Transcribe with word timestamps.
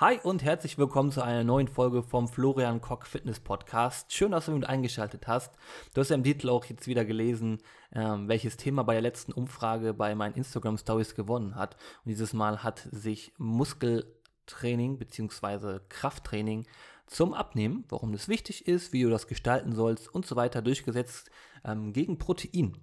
Hi 0.00 0.20
und 0.22 0.44
herzlich 0.44 0.78
willkommen 0.78 1.10
zu 1.10 1.22
einer 1.22 1.42
neuen 1.42 1.66
Folge 1.66 2.04
vom 2.04 2.28
Florian 2.28 2.80
Koch 2.80 3.04
Fitness 3.04 3.40
Podcast. 3.40 4.12
Schön, 4.12 4.30
dass 4.30 4.46
du 4.46 4.52
mit 4.52 4.64
eingeschaltet 4.64 5.26
hast. 5.26 5.56
Du 5.92 6.00
hast 6.00 6.10
ja 6.10 6.14
im 6.14 6.22
Titel 6.22 6.50
auch 6.50 6.64
jetzt 6.66 6.86
wieder 6.86 7.04
gelesen, 7.04 7.58
ähm, 7.92 8.28
welches 8.28 8.56
Thema 8.56 8.84
bei 8.84 8.92
der 8.92 9.02
letzten 9.02 9.32
Umfrage 9.32 9.94
bei 9.94 10.14
meinen 10.14 10.36
Instagram 10.36 10.78
Stories 10.78 11.16
gewonnen 11.16 11.56
hat. 11.56 11.74
Und 12.04 12.10
dieses 12.10 12.32
Mal 12.32 12.62
hat 12.62 12.86
sich 12.92 13.32
Muskeltraining 13.38 14.98
bzw. 14.98 15.80
Krafttraining 15.88 16.68
zum 17.08 17.34
Abnehmen, 17.34 17.84
warum 17.88 18.12
das 18.12 18.28
wichtig 18.28 18.68
ist, 18.68 18.92
wie 18.92 19.02
du 19.02 19.10
das 19.10 19.26
gestalten 19.26 19.72
sollst 19.72 20.14
und 20.14 20.24
so 20.24 20.36
weiter 20.36 20.62
durchgesetzt 20.62 21.28
ähm, 21.64 21.92
gegen 21.92 22.18
Protein. 22.18 22.78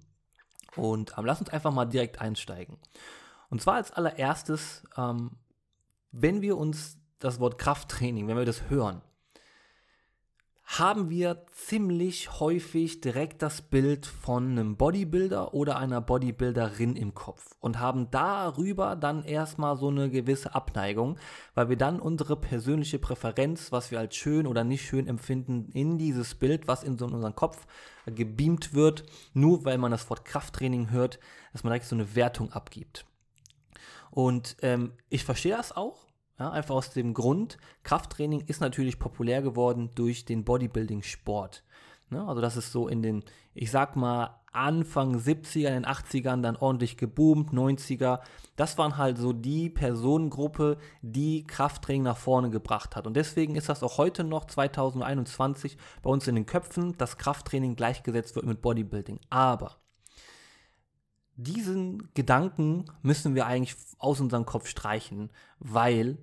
Und 0.75 1.13
ähm, 1.17 1.23
lass 1.23 1.39
uns 1.39 1.47
einfach 1.47 1.71
mal 1.71 1.85
direkt 1.85 2.19
einsteigen. 2.19 2.77
Und 3.49 3.61
zwar 3.61 3.75
als 3.75 3.93
allererstes, 3.93 4.83
ähm, 4.97 5.37
wenn 6.11 6.41
wir 6.41 6.57
uns 6.57 6.97
das 7.19 7.39
Wort 7.39 7.57
Krafttraining, 7.57 8.27
wenn 8.27 8.37
wir 8.37 8.45
das 8.45 8.69
hören, 8.69 9.01
haben 10.65 11.11
wir 11.11 11.45
ziemlich 11.53 12.39
häufig 12.39 12.99
direkt 12.99 13.43
das 13.43 13.61
Bild 13.61 14.07
von 14.07 14.51
einem 14.51 14.77
Bodybuilder 14.77 15.53
oder 15.53 15.77
einer 15.77 16.01
Bodybuilderin 16.01 16.95
im 16.95 17.13
Kopf 17.13 17.55
und 17.59 17.79
haben 17.79 18.09
darüber 18.09 18.95
dann 18.95 19.23
erstmal 19.23 19.77
so 19.77 19.89
eine 19.89 20.09
gewisse 20.09 20.55
Abneigung, 20.55 21.17
weil 21.53 21.69
wir 21.69 21.77
dann 21.77 21.99
unsere 21.99 22.35
persönliche 22.35 22.97
Präferenz, 22.97 23.71
was 23.71 23.91
wir 23.91 23.99
als 23.99 24.15
schön 24.15 24.47
oder 24.47 24.63
nicht 24.63 24.85
schön 24.85 25.07
empfinden, 25.07 25.69
in 25.71 25.99
dieses 25.99 26.33
Bild, 26.33 26.67
was 26.67 26.83
in 26.83 26.97
so 26.97 27.05
unseren 27.05 27.35
Kopf 27.35 27.67
gebeamt 28.07 28.73
wird, 28.73 29.05
nur 29.33 29.65
weil 29.65 29.77
man 29.77 29.91
das 29.91 30.09
Wort 30.09 30.25
Krafttraining 30.25 30.89
hört, 30.89 31.19
dass 31.53 31.63
man 31.63 31.71
direkt 31.71 31.85
so 31.85 31.95
eine 31.95 32.15
Wertung 32.15 32.51
abgibt. 32.51 33.05
Und 34.09 34.57
ähm, 34.61 34.93
ich 35.09 35.23
verstehe 35.23 35.55
das 35.55 35.75
auch, 35.75 36.05
ja, 36.39 36.49
einfach 36.51 36.75
aus 36.75 36.91
dem 36.91 37.13
Grund, 37.13 37.57
Krafttraining 37.83 38.41
ist 38.41 38.61
natürlich 38.61 38.99
populär 38.99 39.41
geworden 39.41 39.91
durch 39.95 40.25
den 40.25 40.43
Bodybuilding-Sport. 40.43 41.63
Ne? 42.09 42.27
Also 42.27 42.41
das 42.41 42.57
ist 42.57 42.71
so 42.71 42.87
in 42.87 43.01
den, 43.01 43.23
ich 43.53 43.71
sag 43.71 43.95
mal, 43.95 44.39
Anfang 44.51 45.17
70er, 45.17 45.67
in 45.67 45.83
den 45.83 45.85
80ern 45.85 46.41
dann 46.41 46.55
ordentlich 46.55 46.97
geboomt, 46.97 47.51
90er. 47.51 48.21
Das 48.55 48.77
waren 48.77 48.97
halt 48.97 49.17
so 49.17 49.33
die 49.33 49.69
Personengruppe, 49.69 50.77
die 51.01 51.45
Krafttraining 51.45 52.03
nach 52.03 52.17
vorne 52.17 52.49
gebracht 52.49 52.95
hat. 52.95 53.05
Und 53.05 53.15
deswegen 53.15 53.55
ist 53.55 53.67
das 53.67 53.83
auch 53.83 53.97
heute 53.97 54.23
noch 54.23 54.45
2021 54.45 55.77
bei 56.01 56.09
uns 56.09 56.27
in 56.27 56.35
den 56.35 56.45
Köpfen, 56.45 56.97
dass 56.97 57.17
Krafttraining 57.17 57.75
gleichgesetzt 57.75 58.35
wird 58.35 58.45
mit 58.45 58.61
Bodybuilding. 58.61 59.19
Aber 59.29 59.75
diesen 61.35 62.09
Gedanken 62.13 62.85
müssen 63.01 63.35
wir 63.35 63.45
eigentlich 63.45 63.75
aus 63.97 64.19
unserem 64.19 64.45
Kopf 64.45 64.67
streichen, 64.67 65.29
weil 65.59 66.17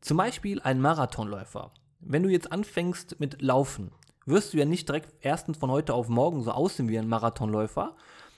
zum 0.00 0.16
Beispiel 0.16 0.60
ein 0.60 0.80
Marathonläufer, 0.80 1.72
wenn 2.00 2.22
du 2.22 2.28
jetzt 2.28 2.50
anfängst 2.50 3.20
mit 3.20 3.42
Laufen, 3.42 3.92
wirst 4.26 4.52
du 4.52 4.58
ja 4.58 4.64
nicht 4.64 4.88
direkt 4.88 5.12
erstens 5.20 5.58
von 5.58 5.70
heute 5.70 5.94
auf 5.94 6.08
morgen 6.08 6.42
so 6.42 6.52
aussehen 6.52 6.88
wie 6.88 6.98
ein 6.98 7.08
Marathonläufer, 7.08 7.96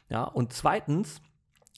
ja, 0.09 0.25
und 0.25 0.53
zweitens 0.53 1.21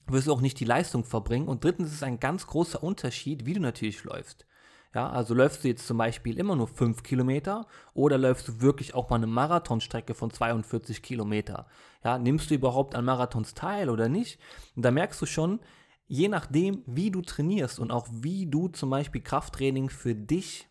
wirst 0.07 0.27
du 0.27 0.33
auch 0.33 0.41
nicht 0.41 0.61
die 0.61 0.65
Leistung 0.65 1.05
verbringen 1.05 1.49
und 1.49 1.65
drittens 1.65 1.93
ist 1.93 2.03
ein 2.03 2.21
ganz 2.21 2.47
großer 2.47 2.83
Unterschied, 2.83 3.47
wie 3.47 3.55
du 3.55 3.61
natürlich 3.61 4.05
läufst. 4.05 4.47
Ja, 4.95 5.11
also 5.11 5.35
läufst 5.35 5.65
du 5.65 5.69
jetzt 5.69 5.87
zum 5.89 5.99
Beispiel 5.99 6.39
immer 6.39 6.55
nur 6.55 6.69
5 6.69 7.03
Kilometer 7.03 7.67
oder 7.95 8.17
läufst 8.17 8.47
du 8.47 8.61
wirklich 8.61 8.95
auch 8.95 9.11
mal 9.11 9.17
eine 9.17 9.27
Marathonstrecke 9.27 10.15
von 10.15 10.31
42 10.31 11.03
Kilometer? 11.03 11.67
Ja, 12.05 12.17
nimmst 12.19 12.51
du 12.51 12.55
überhaupt 12.55 12.95
an 12.95 13.05
Marathons 13.05 13.55
teil 13.55 13.91
oder 13.91 14.09
nicht? 14.09 14.39
Und 14.77 14.85
da 14.85 14.93
merkst 14.93 15.21
du 15.21 15.27
schon, 15.27 15.59
je 16.07 16.29
nachdem, 16.29 16.85
wie 16.87 17.11
du 17.11 17.23
trainierst 17.23 17.81
und 17.81 17.91
auch 17.91 18.07
wie 18.13 18.47
du 18.47 18.69
zum 18.69 18.91
Beispiel 18.91 19.21
Krafttraining 19.21 19.91
für 19.91 20.15
dich 20.15 20.69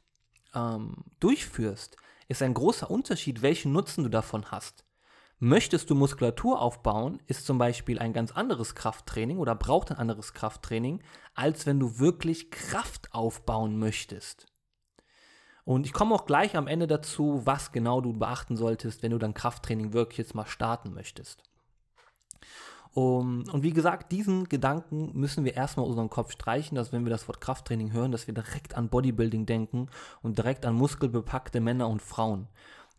ähm, 0.55 1.03
durchführst, 1.19 1.97
ist 2.29 2.41
ein 2.41 2.53
großer 2.53 2.89
Unterschied, 2.89 3.41
welchen 3.41 3.73
Nutzen 3.73 4.05
du 4.05 4.09
davon 4.09 4.51
hast. 4.51 4.82
Möchtest 5.45 5.89
du 5.89 5.95
Muskulatur 5.95 6.61
aufbauen, 6.61 7.21
ist 7.27 7.45
zum 7.45 7.57
Beispiel 7.57 7.99
ein 7.99 8.13
ganz 8.13 8.31
anderes 8.31 8.75
Krafttraining 8.75 9.39
oder 9.39 9.55
braucht 9.55 9.91
ein 9.91 9.97
anderes 9.97 10.33
Krafttraining, 10.33 11.01
als 11.35 11.65
wenn 11.65 11.81
du 11.81 11.99
wirklich 11.99 12.49
Kraft 12.49 13.13
aufbauen 13.13 13.77
möchtest. 13.77 14.45
Und 15.65 15.85
ich 15.85 15.91
komme 15.91 16.15
auch 16.15 16.25
gleich 16.25 16.55
am 16.55 16.67
Ende 16.67 16.87
dazu, 16.87 17.41
was 17.43 17.73
genau 17.73 17.99
du 17.99 18.13
beachten 18.13 18.55
solltest, 18.55 19.03
wenn 19.03 19.11
du 19.11 19.17
dein 19.17 19.33
Krafttraining 19.33 19.91
wirklich 19.91 20.19
jetzt 20.19 20.33
mal 20.33 20.45
starten 20.45 20.93
möchtest. 20.93 21.43
Um, 22.93 23.43
und 23.51 23.63
wie 23.63 23.73
gesagt, 23.73 24.13
diesen 24.13 24.47
Gedanken 24.47 25.11
müssen 25.13 25.43
wir 25.43 25.55
erstmal 25.55 25.83
aus 25.83 25.89
unserem 25.89 26.11
Kopf 26.11 26.31
streichen, 26.31 26.75
dass 26.75 26.93
wenn 26.93 27.03
wir 27.03 27.09
das 27.09 27.27
Wort 27.27 27.41
Krafttraining 27.41 27.91
hören, 27.91 28.13
dass 28.13 28.27
wir 28.27 28.33
direkt 28.33 28.77
an 28.77 28.87
Bodybuilding 28.87 29.45
denken 29.45 29.89
und 30.21 30.37
direkt 30.37 30.65
an 30.65 30.75
muskelbepackte 30.75 31.59
Männer 31.59 31.89
und 31.89 32.01
Frauen. 32.01 32.47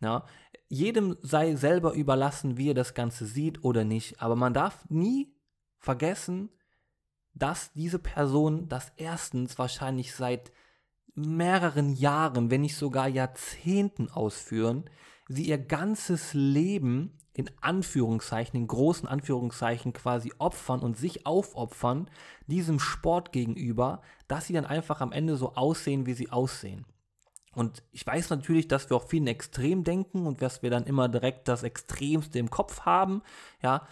Ja, 0.01 0.25
jedem 0.67 1.17
sei 1.21 1.55
selber 1.55 1.93
überlassen, 1.93 2.57
wie 2.57 2.69
er 2.69 2.73
das 2.73 2.93
Ganze 2.93 3.25
sieht 3.25 3.63
oder 3.63 3.83
nicht. 3.83 4.21
Aber 4.21 4.35
man 4.35 4.53
darf 4.53 4.85
nie 4.89 5.33
vergessen, 5.79 6.49
dass 7.33 7.71
diese 7.73 7.99
Person 7.99 8.67
das 8.67 8.91
erstens 8.97 9.57
wahrscheinlich 9.57 10.13
seit 10.13 10.51
mehreren 11.13 11.93
Jahren, 11.93 12.51
wenn 12.51 12.61
nicht 12.61 12.75
sogar 12.75 13.07
Jahrzehnten 13.07 14.09
ausführen, 14.09 14.89
sie 15.27 15.47
ihr 15.47 15.57
ganzes 15.57 16.33
Leben 16.33 17.17
in 17.33 17.49
Anführungszeichen, 17.59 18.57
in 18.57 18.67
großen 18.67 19.07
Anführungszeichen 19.07 19.91
quasi 19.91 20.31
opfern 20.37 20.79
und 20.79 20.97
sich 20.97 21.25
aufopfern 21.25 22.09
diesem 22.47 22.79
Sport 22.79 23.33
gegenüber, 23.33 24.01
dass 24.27 24.47
sie 24.47 24.53
dann 24.53 24.65
einfach 24.65 25.01
am 25.01 25.11
Ende 25.11 25.35
so 25.35 25.53
aussehen, 25.53 26.05
wie 26.05 26.13
sie 26.13 26.31
aussehen. 26.31 26.85
Und 27.55 27.83
ich 27.91 28.05
weiß 28.05 28.29
natürlich, 28.29 28.67
dass 28.67 28.89
wir 28.89 28.97
auch 28.97 29.07
viel 29.07 29.21
in 29.21 29.27
Extrem 29.27 29.83
denken 29.83 30.27
und 30.27 30.41
dass 30.41 30.61
wir 30.61 30.69
dann 30.69 30.85
immer 30.85 31.07
direkt 31.07 31.47
das 31.47 31.63
Extremste 31.63 32.37
im 32.37 32.49
Kopf 32.49 32.81
haben, 32.81 33.21
ja, 33.63 33.87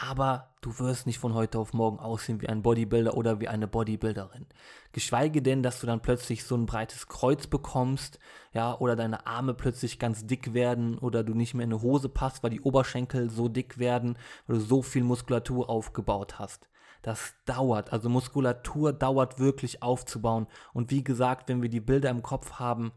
aber 0.00 0.50
du 0.60 0.78
wirst 0.78 1.06
nicht 1.08 1.18
von 1.18 1.34
heute 1.34 1.58
auf 1.58 1.72
morgen 1.72 1.98
aussehen 1.98 2.40
wie 2.40 2.48
ein 2.48 2.62
Bodybuilder 2.62 3.16
oder 3.16 3.40
wie 3.40 3.48
eine 3.48 3.66
Bodybuilderin. 3.66 4.46
Geschweige 4.92 5.42
denn, 5.42 5.64
dass 5.64 5.80
du 5.80 5.88
dann 5.88 6.00
plötzlich 6.00 6.44
so 6.44 6.56
ein 6.56 6.66
breites 6.66 7.08
Kreuz 7.08 7.48
bekommst, 7.48 8.20
ja, 8.52 8.78
oder 8.78 8.94
deine 8.94 9.26
Arme 9.26 9.54
plötzlich 9.54 9.98
ganz 9.98 10.24
dick 10.24 10.54
werden 10.54 10.98
oder 10.98 11.24
du 11.24 11.34
nicht 11.34 11.54
mehr 11.54 11.64
in 11.64 11.72
eine 11.72 11.82
Hose 11.82 12.08
passt, 12.08 12.44
weil 12.44 12.50
die 12.50 12.60
Oberschenkel 12.60 13.28
so 13.28 13.48
dick 13.48 13.78
werden, 13.78 14.16
weil 14.46 14.58
du 14.58 14.62
so 14.62 14.82
viel 14.82 15.02
Muskulatur 15.02 15.68
aufgebaut 15.68 16.38
hast. 16.38 16.68
Das 17.02 17.34
dauert, 17.44 17.92
also 17.92 18.08
Muskulatur 18.08 18.92
dauert 18.92 19.40
wirklich 19.40 19.82
aufzubauen. 19.82 20.46
Und 20.72 20.92
wie 20.92 21.02
gesagt, 21.02 21.48
wenn 21.48 21.62
wir 21.62 21.68
die 21.68 21.80
Bilder 21.80 22.10
im 22.10 22.22
Kopf 22.22 22.54
haben, 22.54 22.92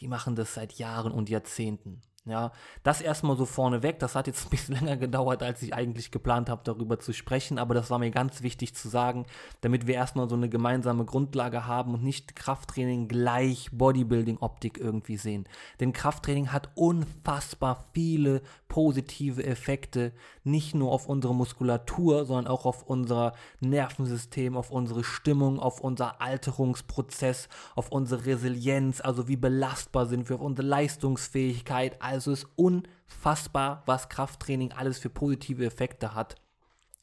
die 0.00 0.08
machen 0.08 0.36
das 0.36 0.54
seit 0.54 0.74
Jahren 0.74 1.12
und 1.12 1.28
Jahrzehnten. 1.28 2.02
Ja, 2.28 2.52
das 2.82 3.00
erstmal 3.00 3.36
so 3.36 3.46
vorneweg. 3.46 3.98
Das 3.98 4.14
hat 4.14 4.26
jetzt 4.26 4.44
ein 4.46 4.50
bisschen 4.50 4.74
länger 4.74 4.96
gedauert, 4.96 5.42
als 5.42 5.62
ich 5.62 5.74
eigentlich 5.74 6.10
geplant 6.10 6.50
habe, 6.50 6.60
darüber 6.64 6.98
zu 7.00 7.12
sprechen. 7.12 7.58
Aber 7.58 7.74
das 7.74 7.90
war 7.90 7.98
mir 7.98 8.10
ganz 8.10 8.42
wichtig 8.42 8.74
zu 8.74 8.88
sagen, 8.88 9.26
damit 9.62 9.86
wir 9.86 9.94
erstmal 9.94 10.28
so 10.28 10.36
eine 10.36 10.48
gemeinsame 10.48 11.04
Grundlage 11.04 11.66
haben 11.66 11.94
und 11.94 12.02
nicht 12.02 12.36
Krafttraining 12.36 13.08
gleich 13.08 13.70
Bodybuilding-Optik 13.72 14.78
irgendwie 14.78 15.16
sehen. 15.16 15.48
Denn 15.80 15.92
Krafttraining 15.92 16.52
hat 16.52 16.70
unfassbar 16.74 17.86
viele 17.92 18.42
positive 18.68 19.44
Effekte, 19.44 20.12
nicht 20.44 20.74
nur 20.74 20.92
auf 20.92 21.06
unsere 21.08 21.34
Muskulatur, 21.34 22.26
sondern 22.26 22.46
auch 22.46 22.66
auf 22.66 22.82
unser 22.82 23.32
Nervensystem, 23.60 24.56
auf 24.56 24.70
unsere 24.70 25.04
Stimmung, 25.04 25.58
auf 25.58 25.80
unser 25.80 26.20
Alterungsprozess, 26.20 27.48
auf 27.74 27.90
unsere 27.90 28.26
Resilienz, 28.26 29.00
also 29.00 29.28
wie 29.28 29.36
belastbar 29.36 30.06
sind 30.06 30.28
wir, 30.28 30.36
auf 30.36 30.42
unsere 30.42 30.66
Leistungsfähigkeit. 30.68 32.00
Also 32.02 32.17
ist 32.26 32.46
unfassbar, 32.56 33.82
was 33.86 34.08
Krafttraining 34.08 34.72
alles 34.72 34.98
für 34.98 35.10
positive 35.10 35.64
Effekte 35.64 36.14
hat, 36.14 36.36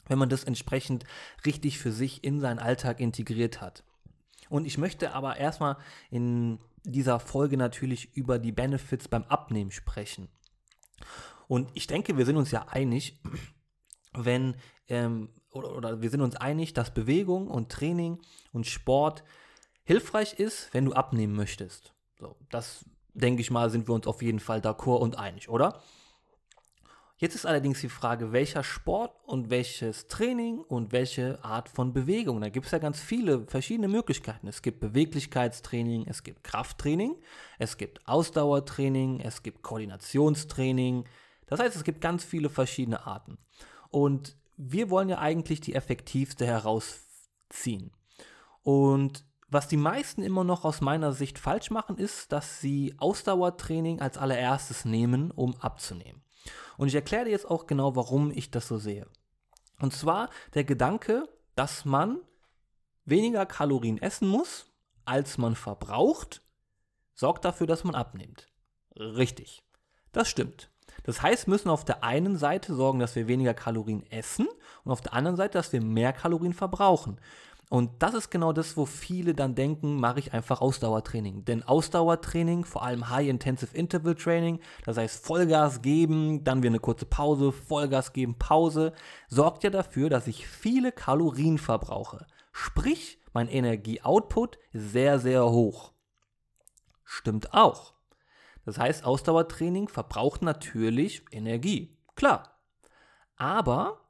wenn 0.08 0.20
man 0.20 0.30
das 0.30 0.44
entsprechend 0.44 1.06
richtig 1.46 1.80
für 1.80 1.92
sich 1.92 2.24
in 2.24 2.40
seinen 2.40 2.60
Alltag 2.60 3.00
integriert 3.00 3.62
hat. 3.62 3.84
Und 4.50 4.66
ich 4.66 4.78
möchte 4.78 5.14
aber 5.14 5.38
erstmal 5.38 5.78
in 6.12 6.60
dieser 6.84 7.20
Folge 7.20 7.58
natürlich 7.58 8.16
über 8.16 8.38
die 8.38 8.52
Benefits 8.52 9.08
beim 9.08 9.24
Abnehmen 9.24 9.72
sprechen. 9.72 10.28
Und 11.48 11.70
ich 11.74 11.88
denke, 11.88 12.18
wir 12.18 12.26
sind 12.26 12.38
uns 12.38 12.52
ja 12.52 12.68
einig, 12.70 13.20
wenn, 14.14 14.56
ähm, 14.88 15.30
oder, 15.52 15.76
oder 15.76 16.02
wir 16.02 16.10
sind 16.10 16.22
uns 16.22 16.36
einig, 16.36 16.74
dass 16.74 16.94
Bewegung 16.94 17.48
und 17.48 17.72
Training 17.72 18.20
und 18.52 18.68
Sport 18.68 19.24
hilfreich 19.84 20.34
ist, 20.34 20.74
wenn 20.74 20.86
du 20.86 20.94
abnehmen 20.94 21.36
möchtest. 21.36 21.94
So, 22.20 22.36
das 22.50 22.86
denke 23.16 23.42
ich 23.42 23.50
mal, 23.50 23.70
sind 23.70 23.88
wir 23.88 23.96
uns 23.96 24.08
auf 24.08 24.22
jeden 24.22 24.40
Fall 24.40 24.60
d'accord 24.60 25.00
und 25.00 25.18
einig, 25.18 25.50
oder? 25.50 25.82
Jetzt 27.18 27.34
ist 27.34 27.46
allerdings 27.46 27.80
die 27.80 27.88
Frage, 27.88 28.34
welcher 28.34 28.62
Sport 28.62 29.16
und 29.24 29.50
welches 29.50 30.08
Training 30.08 30.60
und 30.60 30.92
welche 30.92 31.42
Art 31.46 31.70
von 31.70 31.94
Bewegung. 31.94 32.42
Da 32.42 32.50
gibt 32.50 32.66
es 32.66 32.74
ja 32.74 32.78
ganz 32.78 33.00
viele 33.00 33.48
verschiedene 33.48 33.88
Möglichkeiten. 33.88 34.48
Es 34.48 34.62
gibt 34.62 34.82
Beweglichkeitstraining, 34.82 36.08
es 36.08 36.24
gibt 36.24 36.44
Krafttraining, 36.44 37.16
es 37.58 37.78
gibt 37.78 38.06
Ausdauertraining, 38.06 39.22
es 39.22 39.44
gibt 39.44 39.62
Koordinationstraining, 39.62 41.06
das 41.48 41.60
heißt, 41.62 41.76
es 41.76 41.86
gibt 41.86 42.02
ganz 42.02 42.26
viele 42.26 42.50
verschiedene 42.50 43.06
Arten. 43.06 43.38
Und 43.92 44.36
wir 44.58 44.90
wollen 44.90 45.08
ja 45.10 45.20
eigentlich 45.20 45.62
die 45.62 45.76
effektivste 45.76 46.46
herausziehen. 46.46 47.92
Und 48.64 49.24
was 49.56 49.70
die 49.70 49.78
meisten 49.78 50.22
immer 50.22 50.44
noch 50.44 50.66
aus 50.66 50.82
meiner 50.82 51.14
Sicht 51.14 51.40
falsch 51.40 51.72
machen, 51.72 51.98
ist, 51.98 52.34
dass 52.34 52.60
sie 52.60 52.94
Ausdauertraining 52.98 54.02
als 54.02 54.18
allererstes 54.18 54.84
nehmen, 54.84 55.32
um 55.32 55.56
abzunehmen. 55.62 56.22
Und 56.78 56.90
ich 56.90 56.96
erkläre 56.96 57.24
dir 57.24 57.32
jetzt 57.32 57.50
auch 57.50 57.66
genau, 57.66 57.96
warum 57.96 58.32
ich 58.32 58.52
das 58.52 58.68
so 58.68 58.78
sehe. 58.78 59.08
Und 59.80 59.94
zwar 59.94 60.30
der 60.56 60.66
Gedanke, 60.66 61.30
dass 61.56 61.86
man 61.86 62.20
weniger 63.06 63.46
Kalorien 63.46 63.98
essen 63.98 64.28
muss, 64.28 64.66
als 65.06 65.38
man 65.38 65.56
verbraucht, 65.56 66.42
sorgt 67.14 67.46
dafür, 67.46 67.66
dass 67.66 67.86
man 67.86 67.96
abnimmt. 67.96 68.52
Richtig. 68.98 69.64
Das 70.12 70.28
stimmt. 70.28 70.70
Das 71.04 71.22
heißt, 71.22 71.48
wir 71.48 71.54
müssen 71.54 71.70
auf 71.70 71.86
der 71.86 72.04
einen 72.04 72.38
Seite 72.38 72.76
sorgen, 72.76 73.00
dass 73.00 73.16
wir 73.16 73.30
weniger 73.30 73.54
Kalorien 73.54 74.06
essen 74.12 74.50
und 74.84 74.92
auf 74.92 75.00
der 75.00 75.14
anderen 75.14 75.38
Seite, 75.38 75.58
dass 75.58 75.72
wir 75.72 75.82
mehr 75.82 76.12
Kalorien 76.12 76.54
verbrauchen. 76.54 77.22
Und 77.70 78.04
das 78.04 78.14
ist 78.14 78.30
genau 78.30 78.54
das, 78.54 78.78
wo 78.78 78.86
viele 78.86 79.34
dann 79.34 79.56
denken, 79.56 80.00
mache 80.00 80.20
ich 80.20 80.34
einfach 80.34 80.62
Ausdauertraining. 80.62 81.46
Denn 81.46 81.64
Ausdauertraining, 81.64 82.64
vor 82.64 82.84
allem 82.84 83.10
High-Intensive 83.10 83.76
Interval 83.76 84.16
Training, 84.16 84.60
das 84.84 84.98
heißt 84.98 85.26
Vollgas 85.26 85.82
geben, 85.82 86.44
dann 86.44 86.62
wieder 86.62 86.72
eine 86.72 86.80
kurze 86.80 87.06
Pause, 87.06 87.52
Vollgas 87.52 88.14
geben, 88.14 88.38
Pause, 88.38 88.94
sorgt 89.30 89.64
ja 89.64 89.72
dafür, 89.72 90.10
dass 90.10 90.28
ich 90.28 90.48
viele 90.48 90.92
Kalorien 90.92 91.58
verbrauche. 91.58 92.28
Sprich, 92.52 93.20
mein 93.34 93.48
Energieoutput 93.48 94.60
ist 94.72 94.92
sehr, 94.92 95.20
sehr 95.20 95.46
hoch. 95.46 95.92
Stimmt 97.04 97.54
auch. 97.54 97.94
Das 98.66 98.78
heißt, 98.78 99.06
Ausdauertraining 99.06 99.88
verbraucht 99.88 100.42
natürlich 100.42 101.24
Energie. 101.32 101.98
Klar. 102.16 102.58
Aber 103.38 104.02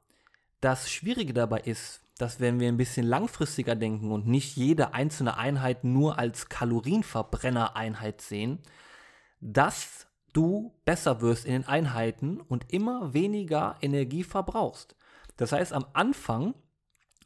das 0.60 0.90
Schwierige 0.90 1.34
dabei 1.34 1.60
ist, 1.60 2.05
dass 2.18 2.40
wenn 2.40 2.60
wir 2.60 2.68
ein 2.68 2.76
bisschen 2.76 3.06
langfristiger 3.06 3.74
denken 3.74 4.10
und 4.10 4.26
nicht 4.26 4.56
jede 4.56 4.94
einzelne 4.94 5.36
Einheit 5.36 5.84
nur 5.84 6.18
als 6.18 6.48
Kalorienverbrennereinheit 6.48 8.20
sehen, 8.20 8.60
dass 9.40 10.06
du 10.32 10.74
besser 10.84 11.20
wirst 11.20 11.44
in 11.44 11.52
den 11.52 11.66
Einheiten 11.66 12.40
und 12.40 12.72
immer 12.72 13.12
weniger 13.14 13.76
Energie 13.80 14.24
verbrauchst. 14.24 14.96
Das 15.36 15.52
heißt, 15.52 15.72
am 15.72 15.86
Anfang 15.92 16.54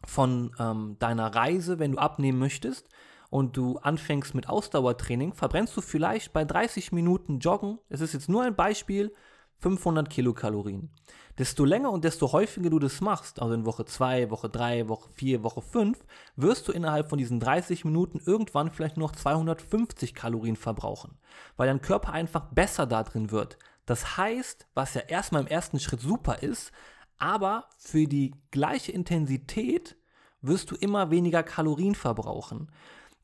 von 0.04 0.52
ähm, 0.58 0.96
deiner 0.98 1.34
Reise, 1.34 1.78
wenn 1.78 1.92
du 1.92 1.98
abnehmen 1.98 2.38
möchtest 2.38 2.88
und 3.28 3.56
du 3.56 3.78
anfängst 3.78 4.34
mit 4.34 4.48
Ausdauertraining, 4.48 5.34
verbrennst 5.34 5.76
du 5.76 5.80
vielleicht 5.80 6.32
bei 6.32 6.44
30 6.44 6.90
Minuten 6.92 7.38
Joggen, 7.38 7.78
es 7.88 8.00
ist 8.00 8.12
jetzt 8.12 8.28
nur 8.28 8.42
ein 8.42 8.56
Beispiel, 8.56 9.14
500 9.60 10.08
Kilokalorien. 10.08 10.90
Desto 11.38 11.64
länger 11.64 11.90
und 11.90 12.04
desto 12.04 12.32
häufiger 12.32 12.70
du 12.70 12.78
das 12.78 13.00
machst, 13.00 13.40
also 13.40 13.54
in 13.54 13.64
Woche 13.64 13.84
2, 13.84 14.30
Woche 14.30 14.48
3, 14.48 14.88
Woche 14.88 15.08
4, 15.14 15.42
Woche 15.42 15.62
5, 15.62 15.98
wirst 16.36 16.68
du 16.68 16.72
innerhalb 16.72 17.08
von 17.08 17.18
diesen 17.18 17.40
30 17.40 17.84
Minuten 17.84 18.20
irgendwann 18.24 18.70
vielleicht 18.70 18.96
nur 18.96 19.08
noch 19.08 19.16
250 19.16 20.14
Kalorien 20.14 20.56
verbrauchen, 20.56 21.18
weil 21.56 21.68
dein 21.68 21.80
Körper 21.80 22.12
einfach 22.12 22.46
besser 22.50 22.86
da 22.86 23.02
drin 23.02 23.30
wird. 23.30 23.58
Das 23.86 24.16
heißt, 24.16 24.66
was 24.74 24.94
ja 24.94 25.02
erstmal 25.02 25.42
im 25.42 25.48
ersten 25.48 25.80
Schritt 25.80 26.00
super 26.00 26.42
ist, 26.42 26.72
aber 27.18 27.66
für 27.78 28.06
die 28.06 28.34
gleiche 28.50 28.92
Intensität 28.92 29.96
wirst 30.42 30.70
du 30.70 30.76
immer 30.76 31.10
weniger 31.10 31.42
Kalorien 31.42 31.94
verbrauchen. 31.94 32.70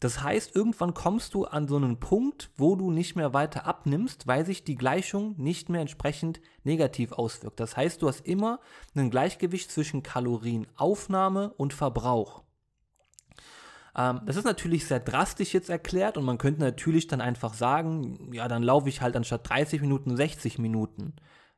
Das 0.06 0.22
heißt, 0.22 0.54
irgendwann 0.54 0.94
kommst 0.94 1.34
du 1.34 1.46
an 1.46 1.66
so 1.66 1.74
einen 1.74 1.98
Punkt, 1.98 2.50
wo 2.56 2.76
du 2.76 2.92
nicht 2.92 3.16
mehr 3.16 3.34
weiter 3.34 3.66
abnimmst, 3.66 4.28
weil 4.28 4.46
sich 4.46 4.62
die 4.62 4.76
Gleichung 4.76 5.34
nicht 5.36 5.68
mehr 5.68 5.80
entsprechend 5.80 6.40
negativ 6.62 7.10
auswirkt. 7.10 7.58
Das 7.58 7.76
heißt, 7.76 8.00
du 8.00 8.06
hast 8.06 8.24
immer 8.24 8.60
ein 8.94 9.10
Gleichgewicht 9.10 9.68
zwischen 9.68 10.04
Kalorienaufnahme 10.04 11.54
und 11.56 11.74
Verbrauch. 11.74 12.44
Ähm, 13.96 14.20
das 14.24 14.36
ist 14.36 14.44
natürlich 14.44 14.86
sehr 14.86 15.00
drastisch 15.00 15.52
jetzt 15.52 15.70
erklärt 15.70 16.16
und 16.16 16.24
man 16.24 16.38
könnte 16.38 16.60
natürlich 16.60 17.08
dann 17.08 17.20
einfach 17.20 17.54
sagen, 17.54 18.32
ja, 18.32 18.46
dann 18.46 18.62
laufe 18.62 18.88
ich 18.88 19.00
halt 19.00 19.16
anstatt 19.16 19.48
30 19.48 19.80
Minuten 19.80 20.16
60 20.16 20.60
Minuten. 20.60 21.14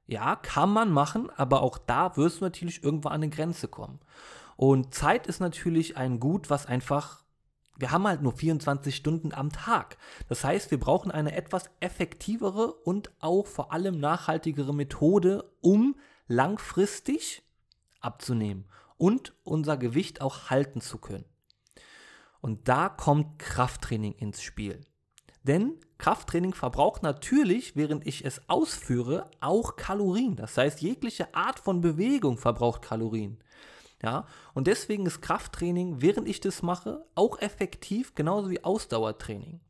Ja, 0.06 0.36
kann 0.36 0.70
man 0.70 0.90
machen, 0.90 1.28
aber 1.36 1.60
auch 1.60 1.76
da 1.76 2.16
wirst 2.16 2.40
du 2.40 2.46
natürlich 2.46 2.82
irgendwann 2.82 3.12
an 3.12 3.22
eine 3.24 3.28
Grenze 3.28 3.68
kommen. 3.68 4.00
Und 4.56 4.94
Zeit 4.94 5.26
ist 5.26 5.38
natürlich 5.38 5.98
ein 5.98 6.18
Gut, 6.18 6.48
was 6.48 6.64
einfach 6.64 7.27
wir 7.78 7.92
haben 7.92 8.06
halt 8.06 8.22
nur 8.22 8.32
24 8.32 8.94
Stunden 8.94 9.32
am 9.32 9.50
Tag. 9.50 9.96
Das 10.28 10.44
heißt, 10.44 10.70
wir 10.70 10.80
brauchen 10.80 11.10
eine 11.10 11.34
etwas 11.34 11.70
effektivere 11.80 12.72
und 12.72 13.10
auch 13.20 13.46
vor 13.46 13.72
allem 13.72 13.98
nachhaltigere 13.98 14.74
Methode, 14.74 15.50
um 15.60 15.94
langfristig 16.26 17.42
abzunehmen 18.00 18.66
und 18.96 19.32
unser 19.44 19.76
Gewicht 19.76 20.20
auch 20.20 20.50
halten 20.50 20.80
zu 20.80 20.98
können. 20.98 21.24
Und 22.40 22.68
da 22.68 22.88
kommt 22.88 23.38
Krafttraining 23.38 24.12
ins 24.12 24.42
Spiel. 24.42 24.80
Denn 25.42 25.78
Krafttraining 25.98 26.54
verbraucht 26.54 27.02
natürlich, 27.02 27.74
während 27.74 28.06
ich 28.06 28.24
es 28.24 28.48
ausführe, 28.48 29.30
auch 29.40 29.76
Kalorien. 29.76 30.36
Das 30.36 30.56
heißt, 30.56 30.80
jegliche 30.80 31.34
Art 31.34 31.58
von 31.58 31.80
Bewegung 31.80 32.38
verbraucht 32.38 32.82
Kalorien. 32.82 33.38
Ja, 34.02 34.26
und 34.54 34.68
deswegen 34.68 35.06
ist 35.06 35.22
Krafttraining, 35.22 36.00
während 36.00 36.28
ich 36.28 36.40
das 36.40 36.62
mache, 36.62 37.04
auch 37.14 37.40
effektiv, 37.40 38.14
genauso 38.14 38.48
wie 38.50 38.62
Ausdauertraining. 38.62 39.60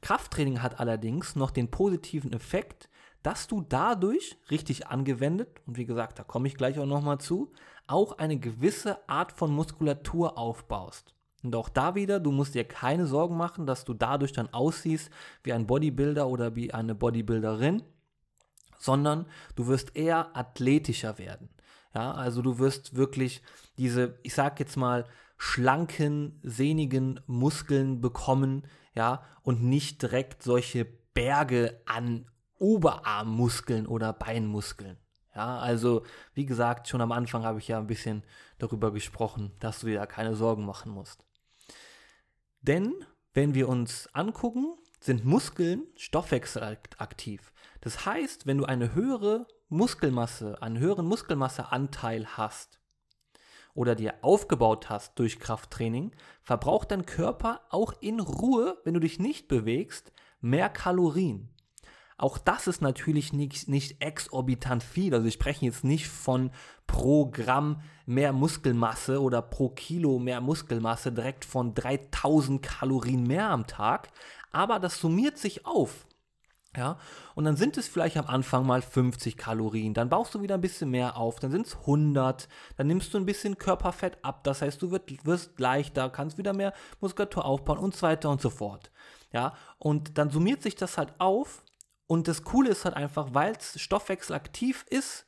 Krafttraining 0.00 0.62
hat 0.62 0.80
allerdings 0.80 1.36
noch 1.36 1.50
den 1.50 1.70
positiven 1.70 2.32
Effekt, 2.32 2.88
dass 3.22 3.48
du 3.48 3.60
dadurch 3.60 4.38
richtig 4.50 4.86
angewendet, 4.86 5.60
und 5.66 5.76
wie 5.76 5.84
gesagt, 5.84 6.18
da 6.18 6.22
komme 6.22 6.48
ich 6.48 6.54
gleich 6.54 6.78
auch 6.78 6.86
nochmal 6.86 7.18
zu, 7.18 7.52
auch 7.86 8.18
eine 8.18 8.38
gewisse 8.38 9.08
Art 9.08 9.32
von 9.32 9.50
Muskulatur 9.50 10.38
aufbaust. 10.38 11.14
Und 11.42 11.54
auch 11.54 11.68
da 11.68 11.94
wieder, 11.94 12.18
du 12.18 12.32
musst 12.32 12.54
dir 12.54 12.64
keine 12.64 13.06
Sorgen 13.06 13.36
machen, 13.36 13.66
dass 13.66 13.84
du 13.84 13.94
dadurch 13.94 14.32
dann 14.32 14.52
aussiehst 14.52 15.10
wie 15.42 15.52
ein 15.52 15.66
Bodybuilder 15.66 16.26
oder 16.28 16.56
wie 16.56 16.72
eine 16.72 16.94
Bodybuilderin, 16.94 17.82
sondern 18.78 19.26
du 19.54 19.66
wirst 19.66 19.96
eher 19.96 20.36
athletischer 20.36 21.18
werden. 21.18 21.48
Ja, 21.96 22.12
also 22.12 22.42
du 22.42 22.58
wirst 22.58 22.94
wirklich 22.94 23.40
diese, 23.78 24.18
ich 24.22 24.34
sag 24.34 24.60
jetzt 24.60 24.76
mal, 24.76 25.06
schlanken, 25.38 26.38
sehnigen 26.42 27.20
Muskeln 27.26 28.02
bekommen, 28.02 28.66
ja, 28.94 29.24
und 29.40 29.62
nicht 29.62 30.02
direkt 30.02 30.42
solche 30.42 30.84
Berge 31.14 31.80
an 31.86 32.30
Oberarmmuskeln 32.58 33.86
oder 33.86 34.12
Beinmuskeln. 34.12 34.98
Ja, 35.34 35.58
also 35.58 36.02
wie 36.34 36.44
gesagt, 36.44 36.86
schon 36.86 37.00
am 37.00 37.12
Anfang 37.12 37.44
habe 37.44 37.60
ich 37.60 37.68
ja 37.68 37.78
ein 37.78 37.86
bisschen 37.86 38.24
darüber 38.58 38.92
gesprochen, 38.92 39.52
dass 39.60 39.80
du 39.80 39.86
dir 39.86 39.98
da 39.98 40.04
keine 40.04 40.34
Sorgen 40.34 40.66
machen 40.66 40.92
musst. 40.92 41.24
Denn 42.60 42.92
wenn 43.32 43.54
wir 43.54 43.70
uns 43.70 44.06
angucken, 44.12 44.76
sind 45.00 45.24
Muskeln 45.24 45.84
stoffwechselaktiv. 45.96 47.54
Das 47.80 48.04
heißt, 48.04 48.46
wenn 48.46 48.58
du 48.58 48.66
eine 48.66 48.94
höhere 48.94 49.46
Muskelmasse, 49.68 50.62
einen 50.62 50.78
höheren 50.78 51.06
Muskelmasseanteil 51.06 52.26
hast 52.36 52.78
oder 53.74 53.94
dir 53.94 54.14
aufgebaut 54.22 54.88
hast 54.88 55.18
durch 55.18 55.38
Krafttraining, 55.38 56.12
verbraucht 56.42 56.90
dein 56.90 57.04
Körper 57.04 57.60
auch 57.70 57.92
in 58.00 58.20
Ruhe, 58.20 58.80
wenn 58.84 58.94
du 58.94 59.00
dich 59.00 59.18
nicht 59.18 59.48
bewegst, 59.48 60.12
mehr 60.40 60.68
Kalorien. 60.68 61.50
Auch 62.18 62.38
das 62.38 62.66
ist 62.66 62.80
natürlich 62.80 63.34
nicht, 63.34 63.68
nicht 63.68 64.00
exorbitant 64.00 64.82
viel. 64.82 65.12
Also 65.12 65.24
wir 65.24 65.32
sprechen 65.32 65.66
jetzt 65.66 65.84
nicht 65.84 66.08
von 66.08 66.50
pro 66.86 67.30
Gramm 67.30 67.82
mehr 68.06 68.32
Muskelmasse 68.32 69.20
oder 69.20 69.42
pro 69.42 69.68
Kilo 69.68 70.18
mehr 70.18 70.40
Muskelmasse 70.40 71.12
direkt 71.12 71.44
von 71.44 71.74
3000 71.74 72.62
Kalorien 72.62 73.24
mehr 73.24 73.50
am 73.50 73.66
Tag. 73.66 74.08
Aber 74.50 74.78
das 74.78 74.98
summiert 74.98 75.36
sich 75.36 75.66
auf. 75.66 76.06
Ja, 76.76 76.98
und 77.34 77.44
dann 77.44 77.56
sind 77.56 77.78
es 77.78 77.88
vielleicht 77.88 78.18
am 78.18 78.26
Anfang 78.26 78.66
mal 78.66 78.82
50 78.82 79.38
Kalorien, 79.38 79.94
dann 79.94 80.10
baust 80.10 80.34
du 80.34 80.42
wieder 80.42 80.56
ein 80.56 80.60
bisschen 80.60 80.90
mehr 80.90 81.16
auf, 81.16 81.40
dann 81.40 81.50
sind 81.50 81.66
es 81.66 81.76
100, 81.76 82.48
dann 82.76 82.86
nimmst 82.86 83.14
du 83.14 83.18
ein 83.18 83.24
bisschen 83.24 83.56
Körperfett 83.56 84.18
ab, 84.22 84.44
das 84.44 84.60
heißt, 84.60 84.82
du 84.82 84.90
wirst, 84.90 85.24
wirst 85.24 85.58
leichter, 85.58 86.10
kannst 86.10 86.36
wieder 86.36 86.52
mehr 86.52 86.74
Muskulatur 87.00 87.46
aufbauen 87.46 87.78
und 87.78 87.96
so 87.96 88.02
weiter 88.06 88.28
und 88.28 88.42
so 88.42 88.50
fort. 88.50 88.90
Ja, 89.32 89.54
und 89.78 90.18
dann 90.18 90.30
summiert 90.30 90.62
sich 90.62 90.74
das 90.74 90.98
halt 90.98 91.14
auf 91.18 91.64
und 92.06 92.28
das 92.28 92.44
Coole 92.44 92.70
ist 92.70 92.84
halt 92.84 92.94
einfach, 92.94 93.28
weil 93.32 93.52
es 93.52 93.80
stoffwechselaktiv 93.80 94.84
ist, 94.90 95.26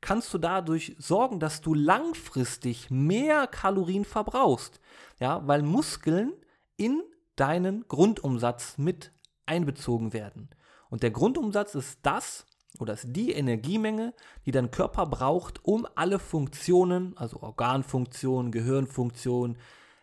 kannst 0.00 0.32
du 0.32 0.38
dadurch 0.38 0.94
sorgen, 0.98 1.40
dass 1.40 1.60
du 1.60 1.74
langfristig 1.74 2.90
mehr 2.90 3.46
Kalorien 3.46 4.04
verbrauchst. 4.04 4.80
Ja, 5.18 5.46
weil 5.46 5.62
Muskeln 5.62 6.32
in 6.76 7.02
deinen 7.36 7.86
Grundumsatz 7.88 8.78
mit 8.78 9.12
einbezogen 9.46 10.12
werden. 10.12 10.50
Und 10.90 11.02
der 11.02 11.10
Grundumsatz 11.10 11.74
ist 11.74 11.98
das 12.02 12.46
oder 12.78 12.94
ist 12.94 13.06
die 13.08 13.32
Energiemenge, 13.32 14.14
die 14.46 14.50
dein 14.50 14.70
Körper 14.70 15.06
braucht, 15.06 15.64
um 15.64 15.86
alle 15.94 16.18
Funktionen, 16.18 17.16
also 17.16 17.40
Organfunktionen, 17.40 18.52
Gehirnfunktionen, 18.52 19.58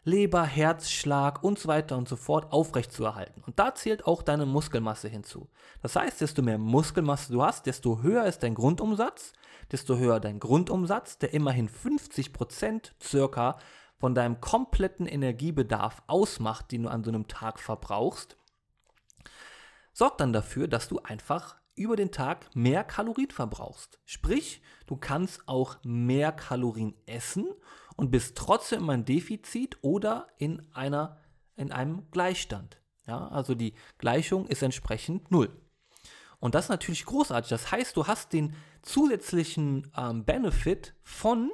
Leber, 0.07 0.43
Herzschlag 0.43 1.43
und 1.43 1.57
so 1.57 1.67
weiter 1.67 1.97
und 1.97 2.07
so 2.07 2.15
fort 2.15 2.53
aufrechtzuerhalten. 2.53 3.41
Und 3.43 3.57
da 3.57 3.73
zählt 3.73 4.05
auch 4.05 4.21
deine 4.21 4.45
Muskelmasse 4.45 5.07
hinzu. 5.07 5.49
Das 5.81 5.95
heißt, 5.95 6.21
desto 6.21 6.43
mehr 6.43 6.59
Muskelmasse 6.59 7.33
du 7.33 7.43
hast, 7.43 7.65
desto 7.65 8.03
höher 8.03 8.25
ist 8.25 8.43
dein 8.43 8.53
Grundumsatz, 8.53 9.33
desto 9.71 9.97
höher 9.97 10.19
dein 10.19 10.39
Grundumsatz, 10.39 11.17
der 11.17 11.33
immerhin 11.33 11.67
50% 11.67 12.91
circa 13.01 13.57
von 13.97 14.13
deinem 14.13 14.41
kompletten 14.41 15.07
Energiebedarf 15.07 16.03
ausmacht, 16.05 16.71
den 16.71 16.83
du 16.83 16.89
an 16.89 17.03
so 17.03 17.09
einem 17.09 17.27
Tag 17.27 17.59
verbrauchst, 17.59 18.37
sorgt 19.95 20.19
dann 20.19 20.33
dafür, 20.33 20.67
dass 20.67 20.89
du 20.89 20.99
einfach 20.99 21.55
über 21.73 21.95
den 21.95 22.11
Tag 22.11 22.53
mehr 22.53 22.83
Kalorien 22.83 23.31
verbrauchst. 23.31 23.99
Sprich, 24.05 24.61
du 24.87 24.97
kannst 24.97 25.47
auch 25.47 25.77
mehr 25.83 26.31
Kalorien 26.31 26.93
essen 27.05 27.47
und 27.95 28.11
bist 28.11 28.37
trotzdem 28.37 28.83
in 28.83 28.89
einem 28.89 29.05
Defizit 29.05 29.77
oder 29.81 30.27
in, 30.37 30.61
einer, 30.73 31.17
in 31.55 31.71
einem 31.71 32.09
Gleichstand. 32.11 32.77
Ja, 33.07 33.27
also 33.29 33.55
die 33.55 33.73
Gleichung 33.97 34.47
ist 34.47 34.63
entsprechend 34.63 35.31
null. 35.31 35.49
Und 36.39 36.55
das 36.55 36.65
ist 36.65 36.69
natürlich 36.69 37.05
großartig. 37.05 37.49
Das 37.49 37.71
heißt, 37.71 37.95
du 37.95 38.05
hast 38.07 38.33
den 38.33 38.53
zusätzlichen 38.81 39.91
ähm, 39.95 40.25
Benefit 40.25 40.93
von, 41.03 41.51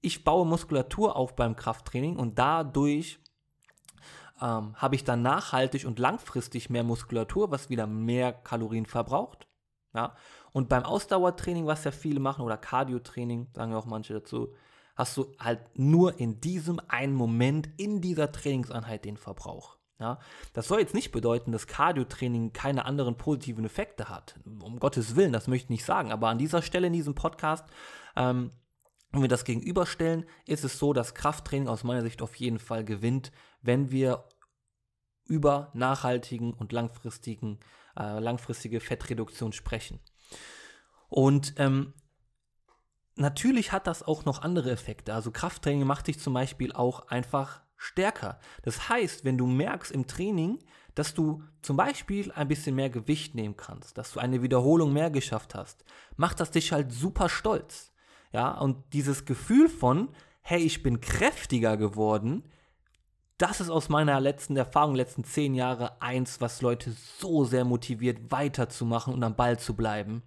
ich 0.00 0.24
baue 0.24 0.46
Muskulatur 0.46 1.14
auf 1.14 1.36
beim 1.36 1.54
Krafttraining 1.54 2.16
und 2.16 2.38
dadurch 2.38 3.20
ähm, 4.40 4.74
habe 4.76 4.94
ich 4.94 5.04
dann 5.04 5.22
nachhaltig 5.22 5.86
und 5.86 5.98
langfristig 5.98 6.70
mehr 6.70 6.84
Muskulatur, 6.84 7.50
was 7.50 7.70
wieder 7.70 7.86
mehr 7.86 8.32
Kalorien 8.32 8.86
verbraucht. 8.86 9.46
Ja? 9.94 10.14
Und 10.52 10.68
beim 10.68 10.84
Ausdauertraining, 10.84 11.66
was 11.66 11.84
ja 11.84 11.90
viele 11.90 12.20
machen, 12.20 12.44
oder 12.44 12.56
Cardio-Training, 12.56 13.48
sagen 13.54 13.72
ja 13.72 13.78
auch 13.78 13.86
manche 13.86 14.14
dazu, 14.14 14.54
hast 14.96 15.16
du 15.16 15.32
halt 15.38 15.60
nur 15.74 16.18
in 16.18 16.40
diesem 16.40 16.80
einen 16.88 17.14
Moment, 17.14 17.68
in 17.76 18.00
dieser 18.00 18.32
Trainingseinheit 18.32 19.04
den 19.04 19.16
Verbrauch. 19.16 19.78
Ja, 20.00 20.20
das 20.52 20.68
soll 20.68 20.78
jetzt 20.78 20.94
nicht 20.94 21.10
bedeuten, 21.10 21.50
dass 21.50 21.66
Cardio-Training 21.66 22.52
keine 22.52 22.84
anderen 22.84 23.16
positiven 23.16 23.64
Effekte 23.64 24.08
hat. 24.08 24.38
Um 24.62 24.78
Gottes 24.78 25.16
Willen, 25.16 25.32
das 25.32 25.48
möchte 25.48 25.64
ich 25.64 25.70
nicht 25.70 25.84
sagen. 25.84 26.12
Aber 26.12 26.28
an 26.28 26.38
dieser 26.38 26.62
Stelle 26.62 26.86
in 26.86 26.92
diesem 26.92 27.16
Podcast, 27.16 27.64
ähm, 28.14 28.52
wenn 29.10 29.22
wir 29.22 29.28
das 29.28 29.44
gegenüberstellen, 29.44 30.26
ist 30.46 30.64
es 30.64 30.78
so, 30.78 30.92
dass 30.92 31.14
Krafttraining 31.14 31.68
aus 31.68 31.84
meiner 31.84 32.02
Sicht 32.02 32.20
auf 32.20 32.34
jeden 32.36 32.58
Fall 32.58 32.84
gewinnt, 32.84 33.32
wenn 33.62 33.90
wir 33.90 34.24
über 35.24 35.70
nachhaltigen 35.74 36.52
und 36.52 36.72
langfristigen, 36.72 37.60
äh, 37.96 38.18
langfristige 38.18 38.80
Fettreduktion 38.80 39.52
sprechen. 39.52 40.00
Und 41.08 41.54
ähm, 41.56 41.94
natürlich 43.16 43.72
hat 43.72 43.86
das 43.86 44.02
auch 44.02 44.24
noch 44.24 44.42
andere 44.42 44.70
Effekte. 44.70 45.14
Also 45.14 45.30
Krafttraining 45.30 45.86
macht 45.86 46.06
dich 46.06 46.18
zum 46.18 46.34
Beispiel 46.34 46.72
auch 46.72 47.08
einfach 47.08 47.62
stärker. 47.76 48.40
Das 48.62 48.88
heißt, 48.88 49.24
wenn 49.24 49.38
du 49.38 49.46
merkst 49.46 49.92
im 49.92 50.06
Training, 50.06 50.58
dass 50.94 51.14
du 51.14 51.44
zum 51.62 51.76
Beispiel 51.76 52.32
ein 52.32 52.48
bisschen 52.48 52.74
mehr 52.74 52.90
Gewicht 52.90 53.34
nehmen 53.34 53.56
kannst, 53.56 53.96
dass 53.96 54.12
du 54.12 54.20
eine 54.20 54.42
Wiederholung 54.42 54.92
mehr 54.92 55.10
geschafft 55.10 55.54
hast, 55.54 55.84
macht 56.16 56.40
das 56.40 56.50
dich 56.50 56.72
halt 56.72 56.92
super 56.92 57.28
stolz. 57.28 57.92
Ja, 58.32 58.52
und 58.58 58.76
dieses 58.92 59.24
Gefühl 59.24 59.68
von, 59.68 60.08
hey, 60.42 60.60
ich 60.60 60.82
bin 60.82 61.00
kräftiger 61.00 61.76
geworden, 61.76 62.44
das 63.38 63.60
ist 63.60 63.70
aus 63.70 63.88
meiner 63.88 64.20
letzten 64.20 64.56
Erfahrung, 64.56 64.96
letzten 64.96 65.22
zehn 65.22 65.54
Jahre 65.54 66.02
eins, 66.02 66.40
was 66.40 66.60
Leute 66.60 66.92
so 67.18 67.44
sehr 67.44 67.64
motiviert, 67.64 68.30
weiterzumachen 68.30 69.14
und 69.14 69.22
am 69.22 69.36
Ball 69.36 69.58
zu 69.58 69.74
bleiben 69.74 70.22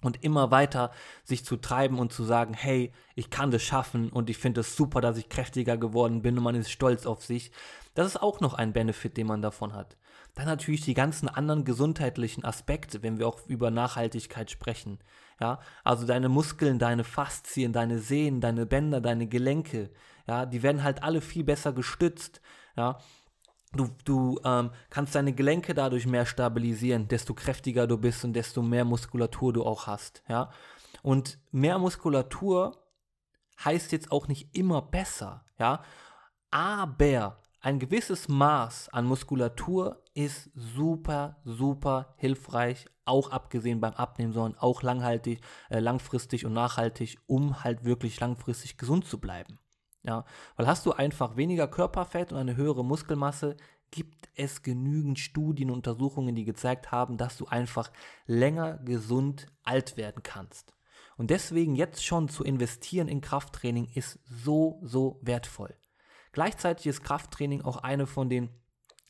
und 0.00 0.22
immer 0.24 0.50
weiter 0.50 0.92
sich 1.24 1.44
zu 1.44 1.56
treiben 1.56 1.98
und 1.98 2.12
zu 2.12 2.24
sagen, 2.24 2.54
hey, 2.54 2.92
ich 3.14 3.28
kann 3.28 3.50
das 3.50 3.62
schaffen 3.62 4.10
und 4.10 4.30
ich 4.30 4.38
finde 4.38 4.60
es 4.60 4.76
super, 4.76 5.00
dass 5.00 5.18
ich 5.18 5.28
kräftiger 5.28 5.76
geworden 5.76 6.22
bin 6.22 6.38
und 6.38 6.44
man 6.44 6.54
ist 6.54 6.70
stolz 6.70 7.04
auf 7.04 7.22
sich. 7.22 7.52
Das 7.94 8.06
ist 8.06 8.22
auch 8.22 8.40
noch 8.40 8.54
ein 8.54 8.72
Benefit, 8.72 9.16
den 9.16 9.26
man 9.26 9.42
davon 9.42 9.74
hat. 9.74 9.96
Dann 10.36 10.46
natürlich 10.46 10.82
die 10.82 10.94
ganzen 10.94 11.28
anderen 11.28 11.64
gesundheitlichen 11.64 12.44
Aspekte, 12.44 13.02
wenn 13.02 13.18
wir 13.18 13.26
auch 13.26 13.46
über 13.46 13.70
Nachhaltigkeit 13.70 14.50
sprechen. 14.50 15.00
Ja, 15.40 15.60
also 15.82 16.06
deine 16.06 16.28
Muskeln, 16.28 16.78
deine 16.78 17.04
Faszien, 17.04 17.72
deine 17.72 17.98
Sehnen, 17.98 18.40
deine 18.40 18.64
Bänder, 18.66 19.00
deine 19.00 19.26
Gelenke, 19.26 19.90
ja, 20.26 20.46
die 20.46 20.62
werden 20.62 20.82
halt 20.82 21.02
alle 21.02 21.20
viel 21.20 21.42
besser 21.42 21.72
gestützt. 21.72 22.40
Ja, 22.76 22.98
Du, 23.72 23.90
du 24.04 24.40
ähm, 24.44 24.70
kannst 24.90 25.14
deine 25.14 25.32
Gelenke 25.32 25.74
dadurch 25.74 26.06
mehr 26.06 26.24
stabilisieren, 26.24 27.08
desto 27.08 27.34
kräftiger 27.34 27.86
du 27.86 27.98
bist 27.98 28.24
und 28.24 28.32
desto 28.32 28.62
mehr 28.62 28.84
Muskulatur 28.84 29.52
du 29.52 29.64
auch 29.64 29.86
hast. 29.86 30.22
Ja? 30.28 30.50
Und 31.02 31.38
mehr 31.50 31.78
Muskulatur 31.78 32.82
heißt 33.64 33.92
jetzt 33.92 34.12
auch 34.12 34.28
nicht 34.28 34.56
immer 34.56 34.80
besser. 34.80 35.44
Ja? 35.58 35.82
Aber 36.50 37.42
ein 37.60 37.78
gewisses 37.78 38.28
Maß 38.28 38.90
an 38.90 39.06
Muskulatur 39.06 40.02
ist 40.14 40.50
super, 40.54 41.36
super 41.44 42.14
hilfreich, 42.16 42.86
auch 43.04 43.30
abgesehen 43.30 43.80
beim 43.80 43.94
Abnehmen, 43.94 44.32
sondern 44.32 44.60
auch 44.60 44.82
langhaltig, 44.82 45.40
äh, 45.68 45.80
langfristig 45.80 46.46
und 46.46 46.52
nachhaltig, 46.52 47.18
um 47.26 47.64
halt 47.64 47.84
wirklich 47.84 48.20
langfristig 48.20 48.78
gesund 48.78 49.06
zu 49.06 49.18
bleiben. 49.18 49.58
Ja, 50.02 50.24
weil 50.56 50.68
hast 50.68 50.86
du 50.86 50.92
einfach 50.92 51.36
weniger 51.36 51.66
Körperfett 51.66 52.32
und 52.32 52.38
eine 52.38 52.56
höhere 52.56 52.84
Muskelmasse, 52.84 53.56
gibt 53.90 54.28
es 54.34 54.62
genügend 54.62 55.18
Studien 55.18 55.70
und 55.70 55.76
Untersuchungen, 55.76 56.34
die 56.34 56.44
gezeigt 56.44 56.92
haben, 56.92 57.16
dass 57.16 57.36
du 57.36 57.46
einfach 57.46 57.90
länger 58.26 58.78
gesund 58.78 59.46
alt 59.64 59.96
werden 59.96 60.22
kannst. 60.22 60.74
Und 61.16 61.30
deswegen 61.30 61.74
jetzt 61.74 62.04
schon 62.04 62.28
zu 62.28 62.44
investieren 62.44 63.08
in 63.08 63.20
Krafttraining 63.20 63.88
ist 63.94 64.18
so, 64.24 64.80
so 64.82 65.18
wertvoll. 65.22 65.74
Gleichzeitig 66.36 66.86
ist 66.86 67.02
Krafttraining 67.02 67.62
auch 67.62 67.78
eine 67.78 68.06
von 68.06 68.28
den 68.28 68.50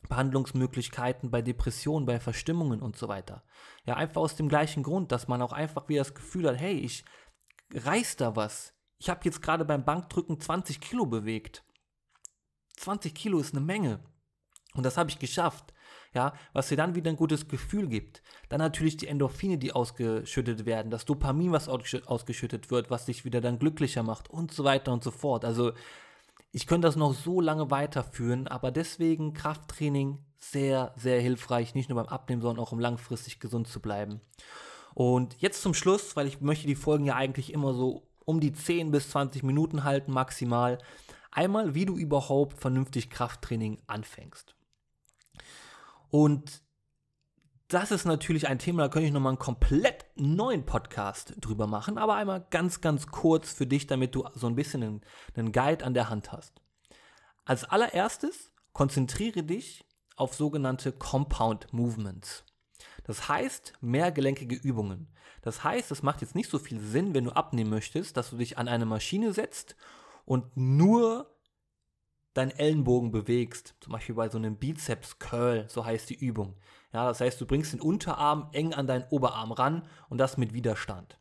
Behandlungsmöglichkeiten 0.09 1.31
bei 1.31 1.43
Depressionen, 1.43 2.07
bei 2.07 2.21
Verstimmungen 2.21 2.81
und 2.81 2.97
so 2.97 3.09
weiter. 3.09 3.45
Ja, 3.85 3.97
einfach 3.97 4.23
aus 4.23 4.37
dem 4.37 4.49
gleichen 4.49 4.83
Grund, 4.83 5.13
dass 5.13 5.29
man 5.29 5.43
auch 5.43 5.53
einfach 5.53 5.91
wieder 5.91 6.01
das 6.01 6.15
Gefühl 6.15 6.49
hat, 6.49 6.57
hey, 6.57 6.79
ich 6.79 7.05
reiß 7.75 8.17
da 8.17 8.37
was 8.37 8.77
ich 8.99 9.11
habe 9.11 9.21
jetzt 9.25 9.43
gerade 9.43 9.65
beim 9.65 9.85
Bankdrücken 9.85 10.41
20 10.41 10.81
Kilo 10.81 11.07
bewegt. 11.07 11.65
20 12.77 13.15
Kilo 13.15 13.39
ist 13.39 13.55
eine 13.55 13.65
Menge. 13.65 14.01
Und 14.75 14.85
das 14.85 14.97
habe 14.97 15.11
ich 15.11 15.19
geschafft. 15.19 15.73
Ja, 16.15 16.33
was 16.53 16.69
dir 16.69 16.77
dann 16.77 16.95
wieder 16.95 17.11
ein 17.11 17.17
gutes 17.17 17.49
Gefühl 17.49 17.89
gibt. 17.89 18.23
Dann 18.49 18.59
natürlich 18.59 18.97
die 18.97 19.07
Endorphine, 19.07 19.59
die 19.59 19.73
ausgeschüttet 19.73 20.65
werden, 20.65 20.91
das 20.91 21.05
Dopamin, 21.05 21.53
was 21.53 21.69
ausgeschüttet 21.69 22.71
wird, 22.71 22.91
was 22.91 23.05
dich 23.05 23.25
wieder 23.27 23.43
dann 23.43 23.59
glücklicher 23.59 24.03
macht 24.03 24.31
und 24.31 24.53
so 24.53 24.65
weiter 24.65 24.93
und 24.93 25.05
so 25.05 25.11
fort. 25.11 25.45
Also 25.45 25.73
ich 26.57 26.67
könnte 26.67 26.89
das 26.89 26.97
noch 26.97 27.13
so 27.13 27.43
lange 27.43 27.71
weiterführen, 27.71 28.49
aber 28.49 28.71
deswegen 28.71 29.35
Krafttraining 29.35 30.25
sehr, 30.39 30.95
sehr 30.97 31.21
hilfreich, 31.21 31.75
nicht 31.75 31.91
nur 31.91 32.03
beim 32.03 32.11
Abnehmen, 32.11 32.41
sondern 32.41 32.65
auch 32.65 32.73
um 32.73 32.79
langfristig 32.79 33.41
gesund 33.41 33.69
zu 33.69 33.79
bleiben. 33.79 34.23
Und 34.95 35.37
jetzt 35.39 35.61
zum 35.61 35.75
Schluss, 35.75 36.17
weil 36.17 36.27
ich 36.27 36.41
möchte 36.41 36.67
die 36.67 36.75
Folgen 36.75 37.05
ja 37.05 37.15
eigentlich 37.15 37.53
immer 37.53 37.75
so 37.75 38.09
um 38.25 38.41
die 38.41 38.55
10 38.55 38.91
bis 38.91 39.11
20 39.11 39.43
Minuten 39.43 39.85
halten 39.85 40.13
maximal. 40.13 40.79
Einmal, 41.31 41.75
wie 41.75 41.85
du 41.85 41.95
überhaupt 41.95 42.59
vernünftig 42.59 43.11
Krafttraining 43.11 43.83
anfängst. 43.87 44.55
Und 46.09 46.63
das 47.69 47.91
ist 47.91 48.05
natürlich 48.05 48.47
ein 48.47 48.59
Thema, 48.59 48.83
da 48.83 48.89
könnte 48.89 49.09
ich 49.09 49.13
nochmal 49.13 49.31
einen 49.31 49.39
komplett 49.39 50.07
neuen 50.15 50.65
Podcast 50.65 51.35
drüber 51.41 51.67
machen, 51.67 51.99
aber 51.99 52.15
einmal 52.15 52.47
ganz, 52.51 52.81
ganz 52.81 53.09
kurz 53.09 53.53
für 53.53 53.67
dich, 53.67 53.87
damit 53.87 54.15
du 54.15 54.25
so 54.35 54.47
ein 54.47 54.55
bisschen 54.55 54.83
einen, 54.83 55.01
einen 55.35 55.53
Guide 55.53 55.85
an 55.85 55.95
der 55.95 56.09
Hand 56.09 56.31
hast. 56.31 56.61
Als 57.45 57.65
allererstes 57.65 58.53
konzentriere 58.73 59.43
dich 59.43 59.85
auf 60.17 60.35
sogenannte 60.35 60.93
Compound 60.93 61.73
Movements. 61.73 62.45
Das 63.05 63.29
heißt, 63.29 63.75
mehrgelenkige 63.81 64.57
Übungen. 64.57 65.09
Das 65.43 65.65
heißt, 65.65 65.91
es 65.91 66.03
macht 66.03 66.23
jetzt 66.23 66.35
nicht 66.35 66.51
so 66.51 66.59
viel 66.59 66.81
Sinn, 66.81 67.15
wenn 67.15 67.25
du 67.25 67.31
abnehmen 67.31 67.71
möchtest, 67.71 68.17
dass 68.17 68.31
du 68.31 68.37
dich 68.37 68.59
an 68.59 68.69
eine 68.69 68.87
Maschine 68.87 69.33
setzt 69.33 69.77
und 70.25 70.57
nur 70.57 71.37
deinen 72.35 72.51
Ellenbogen 72.51 73.13
bewegst. 73.13 73.75
Zum 73.81 73.93
Beispiel 73.93 74.15
bei 74.15 74.29
so 74.29 74.39
einem 74.39 74.57
Bizeps 74.57 75.19
Curl, 75.19 75.67
so 75.69 75.85
heißt 75.85 76.11
die 76.11 76.17
Übung. 76.17 76.57
Ja, 76.97 77.09
das 77.09 77.21
heißt, 77.21 77.39
du 77.39 77.45
bringst 77.45 77.75
den 77.75 77.83
Unterarm 77.83 78.49
eng 78.53 78.73
an 78.73 78.87
deinen 78.87 79.05
Oberarm 79.11 79.53
ran 79.53 79.87
und 80.09 80.17
das 80.17 80.39
mit 80.39 80.55
Widerstand. 80.55 81.19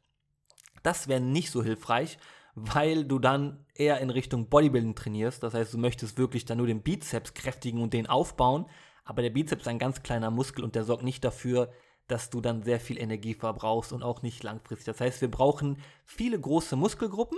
Das 0.84 1.10
wäre 1.10 1.20
nicht 1.20 1.52
so 1.52 1.62
hilfreich, 1.62 2.18
weil 2.56 3.04
du 3.04 3.20
dann 3.20 3.66
eher 3.74 4.00
in 4.00 4.10
Richtung 4.10 4.48
Bodybuilding 4.48 4.96
trainierst. 4.96 5.44
Das 5.44 5.54
heißt, 5.54 5.74
du 5.74 5.78
möchtest 5.78 6.18
wirklich 6.18 6.46
dann 6.46 6.60
nur 6.60 6.68
den 6.68 6.82
Bizeps 6.82 7.34
kräftigen 7.34 7.82
und 7.82 7.92
den 7.92 8.08
aufbauen. 8.08 8.68
Aber 9.04 9.22
der 9.22 9.32
Bizeps 9.32 9.64
ist 9.64 9.68
ein 9.68 9.78
ganz 9.78 10.02
kleiner 10.02 10.32
Muskel 10.32 10.64
und 10.64 10.76
der 10.76 10.86
sorgt 10.86 11.04
nicht 11.04 11.26
dafür, 11.26 11.74
dass 12.08 12.30
du 12.30 12.40
dann 12.40 12.64
sehr 12.64 12.80
viel 12.80 12.98
Energie 12.98 13.34
verbrauchst 13.34 13.92
und 13.92 14.02
auch 14.02 14.22
nicht 14.22 14.44
langfristig. 14.44 14.86
Das 14.86 15.02
heißt, 15.02 15.20
wir 15.20 15.30
brauchen 15.30 15.82
viele 16.06 16.40
große 16.40 16.78
Muskelgruppen, 16.78 17.38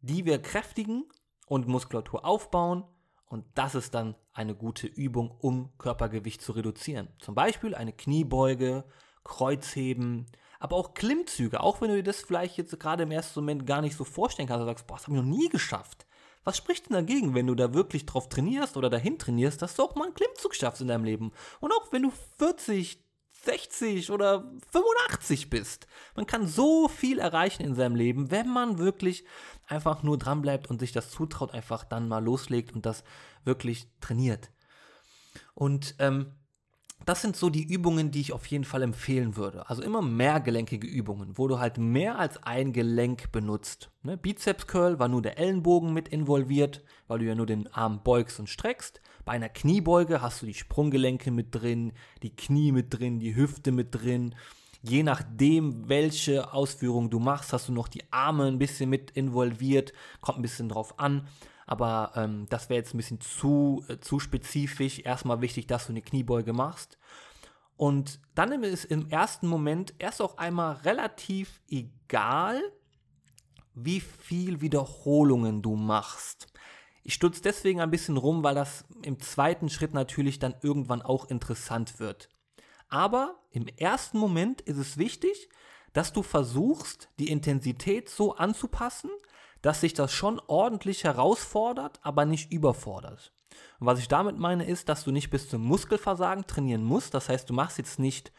die 0.00 0.24
wir 0.24 0.40
kräftigen 0.40 1.04
und 1.46 1.68
Muskulatur 1.68 2.24
aufbauen. 2.24 2.84
Und 3.28 3.44
das 3.54 3.74
ist 3.74 3.94
dann 3.94 4.14
eine 4.32 4.54
gute 4.54 4.86
Übung, 4.86 5.30
um 5.30 5.70
Körpergewicht 5.78 6.40
zu 6.40 6.52
reduzieren. 6.52 7.08
Zum 7.18 7.34
Beispiel 7.34 7.74
eine 7.74 7.92
Kniebeuge, 7.92 8.84
Kreuzheben, 9.24 10.26
aber 10.58 10.76
auch 10.76 10.94
Klimmzüge. 10.94 11.60
Auch 11.60 11.80
wenn 11.80 11.90
du 11.90 11.96
dir 11.96 12.02
das 12.02 12.22
vielleicht 12.22 12.56
jetzt 12.56 12.78
gerade 12.80 13.02
im 13.02 13.10
ersten 13.10 13.40
Moment 13.40 13.66
gar 13.66 13.82
nicht 13.82 13.96
so 13.96 14.04
vorstellen 14.04 14.48
kannst, 14.48 14.62
du 14.62 14.66
sagst, 14.66 14.86
boah, 14.86 14.96
das 14.96 15.06
habe 15.06 15.16
ich 15.16 15.22
noch 15.22 15.28
nie 15.28 15.48
geschafft. 15.48 16.06
Was 16.44 16.56
spricht 16.56 16.88
denn 16.88 16.94
dagegen, 16.94 17.34
wenn 17.34 17.46
du 17.46 17.54
da 17.54 17.74
wirklich 17.74 18.06
drauf 18.06 18.28
trainierst 18.28 18.76
oder 18.76 18.88
dahin 18.88 19.18
trainierst, 19.18 19.60
dass 19.60 19.74
du 19.74 19.82
auch 19.82 19.94
mal 19.94 20.06
einen 20.06 20.14
Klimmzug 20.14 20.54
schaffst 20.54 20.80
in 20.80 20.88
deinem 20.88 21.04
Leben? 21.04 21.32
Und 21.60 21.72
auch 21.72 21.92
wenn 21.92 22.04
du 22.04 22.12
40, 22.38 23.04
60 23.44 24.10
oder 24.10 24.50
85 24.72 25.50
bist. 25.50 25.86
Man 26.14 26.26
kann 26.26 26.46
so 26.46 26.88
viel 26.88 27.18
erreichen 27.18 27.62
in 27.62 27.74
seinem 27.74 27.96
Leben, 27.96 28.30
wenn 28.30 28.48
man 28.48 28.78
wirklich 28.78 29.24
einfach 29.66 30.02
nur 30.02 30.18
dranbleibt 30.18 30.68
und 30.68 30.80
sich 30.80 30.92
das 30.92 31.10
zutraut, 31.10 31.52
einfach 31.52 31.84
dann 31.84 32.08
mal 32.08 32.24
loslegt 32.24 32.74
und 32.74 32.84
das 32.84 33.04
wirklich 33.44 33.88
trainiert. 34.00 34.50
Und 35.54 35.94
ähm, 35.98 36.34
das 37.04 37.22
sind 37.22 37.36
so 37.36 37.48
die 37.48 37.64
Übungen, 37.64 38.10
die 38.10 38.20
ich 38.20 38.32
auf 38.32 38.46
jeden 38.46 38.64
Fall 38.64 38.82
empfehlen 38.82 39.36
würde. 39.36 39.68
Also 39.68 39.82
immer 39.82 40.02
mehrgelenkige 40.02 40.86
Übungen, 40.86 41.38
wo 41.38 41.48
du 41.48 41.58
halt 41.58 41.78
mehr 41.78 42.18
als 42.18 42.42
ein 42.42 42.72
Gelenk 42.72 43.32
benutzt. 43.32 43.90
Ne? 44.02 44.16
Bizeps 44.16 44.66
Curl 44.66 44.98
war 44.98 45.08
nur 45.08 45.22
der 45.22 45.38
Ellenbogen 45.38 45.92
mit 45.94 46.08
involviert, 46.08 46.84
weil 47.06 47.20
du 47.20 47.24
ja 47.24 47.34
nur 47.34 47.46
den 47.46 47.66
Arm 47.68 48.02
beugst 48.02 48.40
und 48.40 48.48
streckst. 48.48 49.00
Bei 49.28 49.34
einer 49.34 49.50
Kniebeuge 49.50 50.22
hast 50.22 50.40
du 50.40 50.46
die 50.46 50.54
Sprunggelenke 50.54 51.30
mit 51.30 51.54
drin, 51.54 51.92
die 52.22 52.34
Knie 52.34 52.72
mit 52.72 52.98
drin, 52.98 53.20
die 53.20 53.36
Hüfte 53.36 53.72
mit 53.72 53.94
drin. 53.94 54.34
Je 54.80 55.02
nachdem, 55.02 55.86
welche 55.86 56.54
Ausführung 56.54 57.10
du 57.10 57.18
machst, 57.18 57.52
hast 57.52 57.68
du 57.68 57.72
noch 57.72 57.88
die 57.88 58.10
Arme 58.10 58.46
ein 58.46 58.58
bisschen 58.58 58.88
mit 58.88 59.10
involviert. 59.10 59.92
Kommt 60.22 60.38
ein 60.38 60.42
bisschen 60.42 60.70
drauf 60.70 60.98
an. 60.98 61.28
Aber 61.66 62.12
ähm, 62.16 62.46
das 62.48 62.70
wäre 62.70 62.78
jetzt 62.78 62.94
ein 62.94 62.96
bisschen 62.96 63.20
zu, 63.20 63.84
äh, 63.88 63.98
zu 63.98 64.18
spezifisch. 64.18 65.00
Erstmal 65.00 65.42
wichtig, 65.42 65.66
dass 65.66 65.88
du 65.88 65.92
eine 65.92 66.00
Kniebeuge 66.00 66.54
machst. 66.54 66.96
Und 67.76 68.20
dann 68.34 68.62
ist 68.62 68.86
im 68.86 69.10
ersten 69.10 69.46
Moment 69.46 69.92
erst 69.98 70.22
auch 70.22 70.38
einmal 70.38 70.76
relativ 70.76 71.60
egal, 71.68 72.62
wie 73.74 74.00
viel 74.00 74.62
Wiederholungen 74.62 75.60
du 75.60 75.76
machst. 75.76 76.50
Ich 77.08 77.14
stutze 77.14 77.40
deswegen 77.40 77.80
ein 77.80 77.90
bisschen 77.90 78.18
rum, 78.18 78.42
weil 78.42 78.54
das 78.54 78.84
im 79.00 79.18
zweiten 79.18 79.70
Schritt 79.70 79.94
natürlich 79.94 80.40
dann 80.40 80.54
irgendwann 80.60 81.00
auch 81.00 81.30
interessant 81.30 82.00
wird. 82.00 82.28
Aber 82.90 83.40
im 83.50 83.66
ersten 83.66 84.18
Moment 84.18 84.60
ist 84.60 84.76
es 84.76 84.98
wichtig, 84.98 85.48
dass 85.94 86.12
du 86.12 86.22
versuchst, 86.22 87.08
die 87.18 87.30
Intensität 87.30 88.10
so 88.10 88.34
anzupassen, 88.34 89.08
dass 89.62 89.80
sich 89.80 89.94
das 89.94 90.12
schon 90.12 90.38
ordentlich 90.48 91.04
herausfordert, 91.04 91.98
aber 92.02 92.26
nicht 92.26 92.52
überfordert. 92.52 93.32
Und 93.80 93.86
was 93.86 94.00
ich 94.00 94.08
damit 94.08 94.38
meine, 94.38 94.66
ist, 94.66 94.90
dass 94.90 95.04
du 95.04 95.10
nicht 95.10 95.30
bis 95.30 95.48
zum 95.48 95.62
Muskelversagen 95.62 96.46
trainieren 96.46 96.84
musst. 96.84 97.14
Das 97.14 97.30
heißt, 97.30 97.48
du 97.48 97.54
machst 97.54 97.78
jetzt 97.78 97.98
nicht 97.98 98.32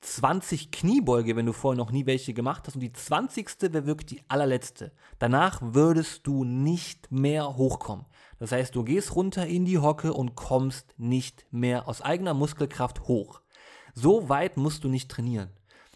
20 0.00 0.70
Kniebeuge, 0.70 1.36
wenn 1.36 1.46
du 1.46 1.52
vorher 1.52 1.76
noch 1.76 1.90
nie 1.90 2.06
welche 2.06 2.34
gemacht 2.34 2.64
hast. 2.66 2.74
Und 2.74 2.80
die 2.80 2.92
20. 2.92 3.72
wäre 3.72 3.86
wirklich 3.86 4.06
die 4.06 4.22
allerletzte. 4.28 4.92
Danach 5.18 5.60
würdest 5.62 6.26
du 6.26 6.44
nicht 6.44 7.10
mehr 7.10 7.56
hochkommen. 7.56 8.06
Das 8.38 8.52
heißt, 8.52 8.74
du 8.74 8.84
gehst 8.84 9.16
runter 9.16 9.46
in 9.46 9.64
die 9.64 9.78
Hocke 9.78 10.12
und 10.12 10.36
kommst 10.36 10.94
nicht 10.96 11.46
mehr 11.50 11.88
aus 11.88 12.02
eigener 12.02 12.34
Muskelkraft 12.34 13.08
hoch. 13.08 13.40
So 13.94 14.28
weit 14.28 14.56
musst 14.56 14.84
du 14.84 14.88
nicht 14.88 15.10
trainieren. 15.10 15.50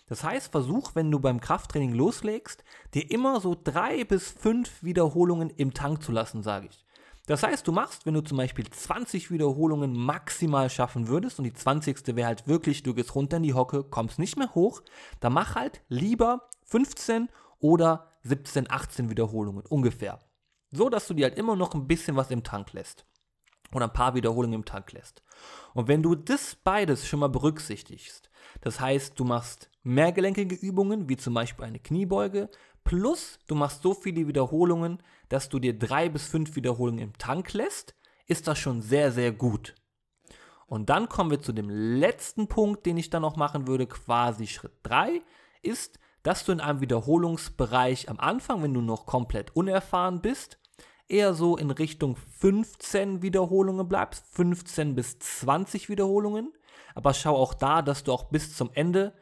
Das 0.08 0.24
heißt, 0.24 0.50
versuch, 0.50 0.94
wenn 0.94 1.10
du 1.10 1.20
beim 1.20 1.40
Krafttraining 1.40 1.94
loslegst, 1.94 2.64
dir 2.94 3.10
immer 3.10 3.40
so 3.40 3.56
drei 3.62 4.04
bis 4.04 4.30
fünf 4.30 4.82
Wiederholungen 4.82 5.50
im 5.50 5.72
Tank 5.72 6.02
zu 6.02 6.12
lassen, 6.12 6.42
sage 6.42 6.68
ich. 6.70 6.84
Das 7.26 7.44
heißt, 7.44 7.66
du 7.68 7.72
machst, 7.72 8.04
wenn 8.04 8.14
du 8.14 8.20
zum 8.20 8.36
Beispiel 8.36 8.68
20 8.68 9.30
Wiederholungen 9.30 9.92
maximal 9.92 10.68
schaffen 10.68 11.06
würdest 11.06 11.38
und 11.38 11.44
die 11.44 11.52
20. 11.52 12.16
wäre 12.16 12.26
halt 12.26 12.48
wirklich, 12.48 12.82
du 12.82 12.94
gehst 12.94 13.14
runter 13.14 13.36
in 13.36 13.44
die 13.44 13.54
Hocke, 13.54 13.84
kommst 13.84 14.18
nicht 14.18 14.36
mehr 14.36 14.52
hoch, 14.54 14.82
dann 15.20 15.32
mach 15.32 15.54
halt 15.54 15.82
lieber 15.88 16.48
15 16.64 17.28
oder 17.60 18.08
17, 18.24 18.70
18 18.70 19.08
Wiederholungen 19.08 19.64
ungefähr. 19.66 20.18
So, 20.72 20.88
dass 20.88 21.06
du 21.06 21.14
dir 21.14 21.26
halt 21.26 21.38
immer 21.38 21.54
noch 21.54 21.74
ein 21.74 21.86
bisschen 21.86 22.16
was 22.16 22.30
im 22.30 22.42
Tank 22.42 22.72
lässt. 22.72 23.06
Oder 23.72 23.86
ein 23.86 23.92
paar 23.92 24.14
Wiederholungen 24.14 24.54
im 24.54 24.64
Tank 24.64 24.92
lässt. 24.92 25.22
Und 25.74 25.88
wenn 25.88 26.02
du 26.02 26.14
das 26.14 26.56
beides 26.56 27.06
schon 27.06 27.20
mal 27.20 27.28
berücksichtigst, 27.28 28.30
das 28.60 28.80
heißt, 28.80 29.18
du 29.18 29.24
machst 29.24 29.70
mehrgelenkige 29.82 30.54
Übungen, 30.54 31.08
wie 31.08 31.16
zum 31.16 31.34
Beispiel 31.34 31.64
eine 31.64 31.78
Kniebeuge, 31.78 32.50
plus 32.84 33.38
du 33.46 33.54
machst 33.54 33.82
so 33.82 33.94
viele 33.94 34.26
Wiederholungen, 34.26 35.02
dass 35.32 35.48
du 35.48 35.58
dir 35.58 35.78
drei 35.78 36.10
bis 36.10 36.26
fünf 36.26 36.56
Wiederholungen 36.56 37.00
im 37.00 37.16
Tank 37.16 37.54
lässt, 37.54 37.94
ist 38.26 38.48
das 38.48 38.58
schon 38.58 38.82
sehr, 38.82 39.12
sehr 39.12 39.32
gut. 39.32 39.74
Und 40.66 40.90
dann 40.90 41.08
kommen 41.08 41.30
wir 41.30 41.40
zu 41.40 41.52
dem 41.52 41.70
letzten 41.70 42.48
Punkt, 42.48 42.84
den 42.84 42.98
ich 42.98 43.08
dann 43.08 43.22
noch 43.22 43.36
machen 43.36 43.66
würde, 43.66 43.86
quasi 43.86 44.46
Schritt 44.46 44.74
3, 44.82 45.22
ist, 45.62 45.98
dass 46.22 46.44
du 46.44 46.52
in 46.52 46.60
einem 46.60 46.82
Wiederholungsbereich 46.82 48.10
am 48.10 48.20
Anfang, 48.20 48.62
wenn 48.62 48.74
du 48.74 48.82
noch 48.82 49.06
komplett 49.06 49.56
unerfahren 49.56 50.20
bist, 50.20 50.58
eher 51.08 51.32
so 51.32 51.56
in 51.56 51.70
Richtung 51.70 52.16
15 52.16 53.22
Wiederholungen 53.22 53.88
bleibst, 53.88 54.26
15 54.32 54.94
bis 54.94 55.18
20 55.18 55.88
Wiederholungen. 55.88 56.52
Aber 56.94 57.14
schau 57.14 57.36
auch 57.36 57.54
da, 57.54 57.80
dass 57.80 58.04
du 58.04 58.12
auch 58.12 58.24
bis 58.24 58.54
zum 58.54 58.70
Ende 58.74 59.14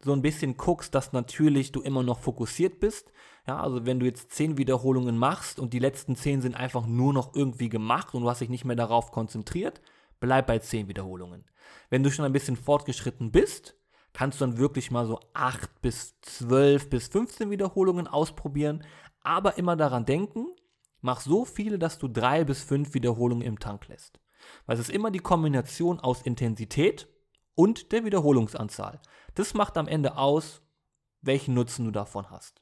so 0.00 0.14
ein 0.14 0.22
bisschen 0.22 0.56
guckst, 0.56 0.94
dass 0.94 1.12
natürlich 1.12 1.72
du 1.72 1.82
immer 1.82 2.02
noch 2.02 2.20
fokussiert 2.20 2.80
bist. 2.80 3.12
Ja, 3.48 3.60
also 3.60 3.86
wenn 3.86 3.98
du 3.98 4.04
jetzt 4.04 4.30
zehn 4.32 4.58
Wiederholungen 4.58 5.16
machst 5.16 5.58
und 5.58 5.72
die 5.72 5.78
letzten 5.78 6.16
zehn 6.16 6.42
sind 6.42 6.54
einfach 6.54 6.86
nur 6.86 7.14
noch 7.14 7.34
irgendwie 7.34 7.70
gemacht 7.70 8.12
und 8.12 8.20
du 8.20 8.28
hast 8.28 8.42
dich 8.42 8.50
nicht 8.50 8.66
mehr 8.66 8.76
darauf 8.76 9.10
konzentriert, 9.10 9.80
bleib 10.20 10.48
bei 10.48 10.58
zehn 10.58 10.86
Wiederholungen. 10.86 11.46
Wenn 11.88 12.02
du 12.02 12.10
schon 12.10 12.26
ein 12.26 12.34
bisschen 12.34 12.56
fortgeschritten 12.56 13.32
bist, 13.32 13.74
kannst 14.12 14.38
du 14.38 14.44
dann 14.44 14.58
wirklich 14.58 14.90
mal 14.90 15.06
so 15.06 15.18
acht 15.32 15.80
bis 15.80 16.20
zwölf 16.20 16.90
bis 16.90 17.08
15 17.08 17.48
Wiederholungen 17.48 18.06
ausprobieren, 18.06 18.84
aber 19.22 19.56
immer 19.56 19.76
daran 19.76 20.04
denken, 20.04 20.48
mach 21.00 21.22
so 21.22 21.46
viele, 21.46 21.78
dass 21.78 21.98
du 21.98 22.06
drei 22.06 22.44
bis 22.44 22.62
fünf 22.62 22.92
Wiederholungen 22.92 23.46
im 23.46 23.58
Tank 23.58 23.88
lässt. 23.88 24.20
Weil 24.66 24.74
es 24.74 24.88
ist 24.88 24.94
immer 24.94 25.10
die 25.10 25.20
Kombination 25.20 26.00
aus 26.00 26.20
Intensität 26.20 27.08
und 27.54 27.92
der 27.92 28.04
Wiederholungsanzahl. 28.04 29.00
Das 29.34 29.54
macht 29.54 29.78
am 29.78 29.88
Ende 29.88 30.18
aus, 30.18 30.60
welchen 31.22 31.54
Nutzen 31.54 31.86
du 31.86 31.92
davon 31.92 32.30
hast. 32.30 32.60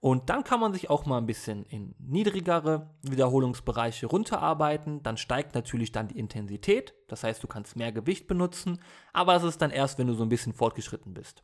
Und 0.00 0.30
dann 0.30 0.44
kann 0.44 0.60
man 0.60 0.72
sich 0.72 0.90
auch 0.90 1.06
mal 1.06 1.18
ein 1.18 1.26
bisschen 1.26 1.64
in 1.64 1.94
niedrigere 1.98 2.94
Wiederholungsbereiche 3.02 4.06
runterarbeiten. 4.06 5.02
Dann 5.02 5.16
steigt 5.16 5.56
natürlich 5.56 5.90
dann 5.90 6.08
die 6.08 6.18
Intensität. 6.18 6.94
Das 7.08 7.24
heißt, 7.24 7.42
du 7.42 7.48
kannst 7.48 7.74
mehr 7.74 7.90
Gewicht 7.90 8.28
benutzen. 8.28 8.80
Aber 9.12 9.34
das 9.34 9.42
ist 9.42 9.60
dann 9.60 9.72
erst, 9.72 9.98
wenn 9.98 10.06
du 10.06 10.14
so 10.14 10.22
ein 10.22 10.28
bisschen 10.28 10.52
fortgeschritten 10.52 11.14
bist. 11.14 11.42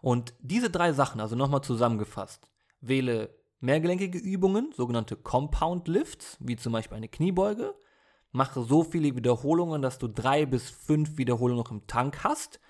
Und 0.00 0.34
diese 0.40 0.70
drei 0.70 0.92
Sachen, 0.92 1.20
also 1.20 1.36
nochmal 1.36 1.62
zusammengefasst, 1.62 2.50
wähle 2.80 3.36
mehrgelenkige 3.60 4.18
Übungen, 4.18 4.72
sogenannte 4.72 5.16
Compound 5.16 5.86
Lifts, 5.86 6.38
wie 6.40 6.56
zum 6.56 6.72
Beispiel 6.72 6.96
eine 6.96 7.08
Kniebeuge, 7.08 7.74
mache 8.32 8.62
so 8.62 8.82
viele 8.82 9.14
Wiederholungen, 9.14 9.80
dass 9.80 9.98
du 9.98 10.08
drei 10.08 10.44
bis 10.44 10.70
fünf 10.70 11.18
Wiederholungen 11.18 11.62
noch 11.62 11.70
im 11.70 11.86
Tank 11.86 12.24
hast. 12.24 12.60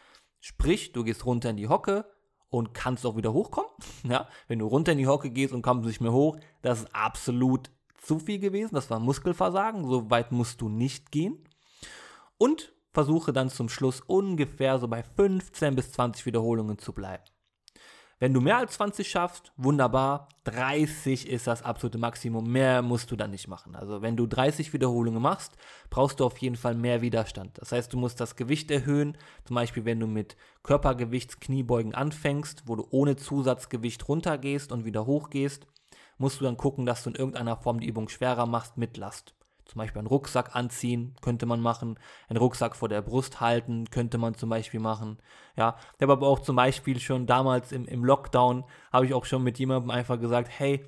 Sprich, 0.41 0.93
du 0.93 1.05
gehst 1.05 1.27
runter 1.27 1.51
in 1.51 1.57
die 1.57 1.69
Hocke 1.69 2.07
und 2.51 2.75
kannst 2.75 3.05
auch 3.07 3.17
wieder 3.17 3.33
hochkommen. 3.33 3.71
Ja, 4.09 4.29
wenn 4.47 4.59
du 4.59 4.67
runter 4.67 4.93
in 4.93 4.99
die 4.99 5.07
Hocke 5.07 5.31
gehst 5.31 5.53
und 5.53 5.63
kommst 5.63 5.87
nicht 5.87 6.01
mehr 6.01 6.13
hoch, 6.13 6.39
das 6.63 6.81
ist 6.81 6.95
absolut 6.95 7.71
zu 8.03 8.19
viel 8.19 8.39
gewesen. 8.39 8.75
Das 8.75 8.91
war 8.91 9.01
Muskelversagen. 9.01 9.85
So 9.87 10.11
weit 10.11 10.33
musst 10.33 10.61
du 10.61 10.69
nicht 10.69 11.11
gehen. 11.11 11.45
Und 12.39 12.73
versuche 12.93 13.33
dann 13.33 13.51
zum 13.51 13.69
Schluss 13.69 14.01
ungefähr 14.01 14.79
so 14.79 14.89
bei 14.89 15.03
15 15.03 15.75
bis 15.75 15.93
20 15.93 16.27
Wiederholungen 16.27 16.79
zu 16.79 16.93
bleiben. 16.93 17.25
Wenn 18.21 18.35
du 18.35 18.41
mehr 18.41 18.59
als 18.59 18.75
20 18.75 19.09
schaffst, 19.09 19.53
wunderbar. 19.57 20.29
30 20.45 21.29
ist 21.29 21.47
das 21.47 21.63
absolute 21.63 21.99
Maximum. 21.99 22.51
Mehr 22.51 22.83
musst 22.83 23.13
du 23.13 23.17
dann 23.17 23.31
nicht 23.31 23.47
machen. 23.47 23.77
Also 23.77 24.03
wenn 24.03 24.17
du 24.17 24.27
30 24.27 24.73
Wiederholungen 24.73 25.23
machst, 25.23 25.53
brauchst 25.89 26.19
du 26.19 26.25
auf 26.25 26.37
jeden 26.39 26.57
Fall 26.57 26.75
mehr 26.75 27.01
Widerstand. 27.01 27.59
Das 27.59 27.71
heißt, 27.71 27.93
du 27.93 27.97
musst 27.97 28.21
das 28.21 28.35
Gewicht 28.35 28.73
erhöhen. 28.73 29.17
Zum 29.45 29.55
Beispiel, 29.55 29.85
wenn 29.85 30.01
du 30.01 30.09
mit 30.09 30.37
Körpergewichtskniebeugen 30.65 31.95
anfängst, 31.95 32.65
wo 32.67 32.75
du 32.75 32.89
ohne 32.91 33.15
Zusatzgewicht 33.15 34.09
runtergehst 34.09 34.73
und 34.73 34.85
wieder 34.85 35.07
hochgehst, 35.07 35.69
musst 36.17 36.41
du 36.41 36.45
dann 36.45 36.57
gucken, 36.57 36.87
dass 36.87 37.05
du 37.05 37.11
in 37.11 37.17
irgendeiner 37.17 37.57
Form 37.57 37.79
die 37.79 37.87
Übung 37.87 38.09
schwerer 38.09 38.47
machst 38.47 38.77
mit 38.77 38.97
Last. 38.97 39.35
Zum 39.69 39.79
Beispiel 39.79 39.99
einen 39.99 40.09
Rucksack 40.09 40.57
anziehen, 40.57 41.15
könnte 41.21 41.45
man 41.45 41.61
machen. 41.61 41.99
Einen 42.29 42.39
Rucksack 42.39 42.75
vor 42.75 42.89
der 42.89 43.03
Brust 43.03 43.41
halten, 43.41 43.91
könnte 43.91 44.17
man 44.17 44.35
zum 44.35 44.49
Beispiel 44.49 44.81
machen. 44.81 45.19
Ja, 45.57 45.77
ich 45.97 46.03
habe 46.03 46.15
aber 46.15 46.27
auch 46.27 46.41
zum 46.41 46.57
Beispiel 46.57 46.99
schon 46.99 47.27
damals 47.27 47.71
im, 47.71 47.85
im 47.87 48.05
Lockdown, 48.05 48.65
habe 48.93 49.05
ich 49.05 49.13
auch 49.13 49.27
schon 49.27 49.43
mit 49.43 49.59
jemandem 49.59 49.91
einfach 49.91 50.19
gesagt, 50.19 50.49
hey, 50.51 50.87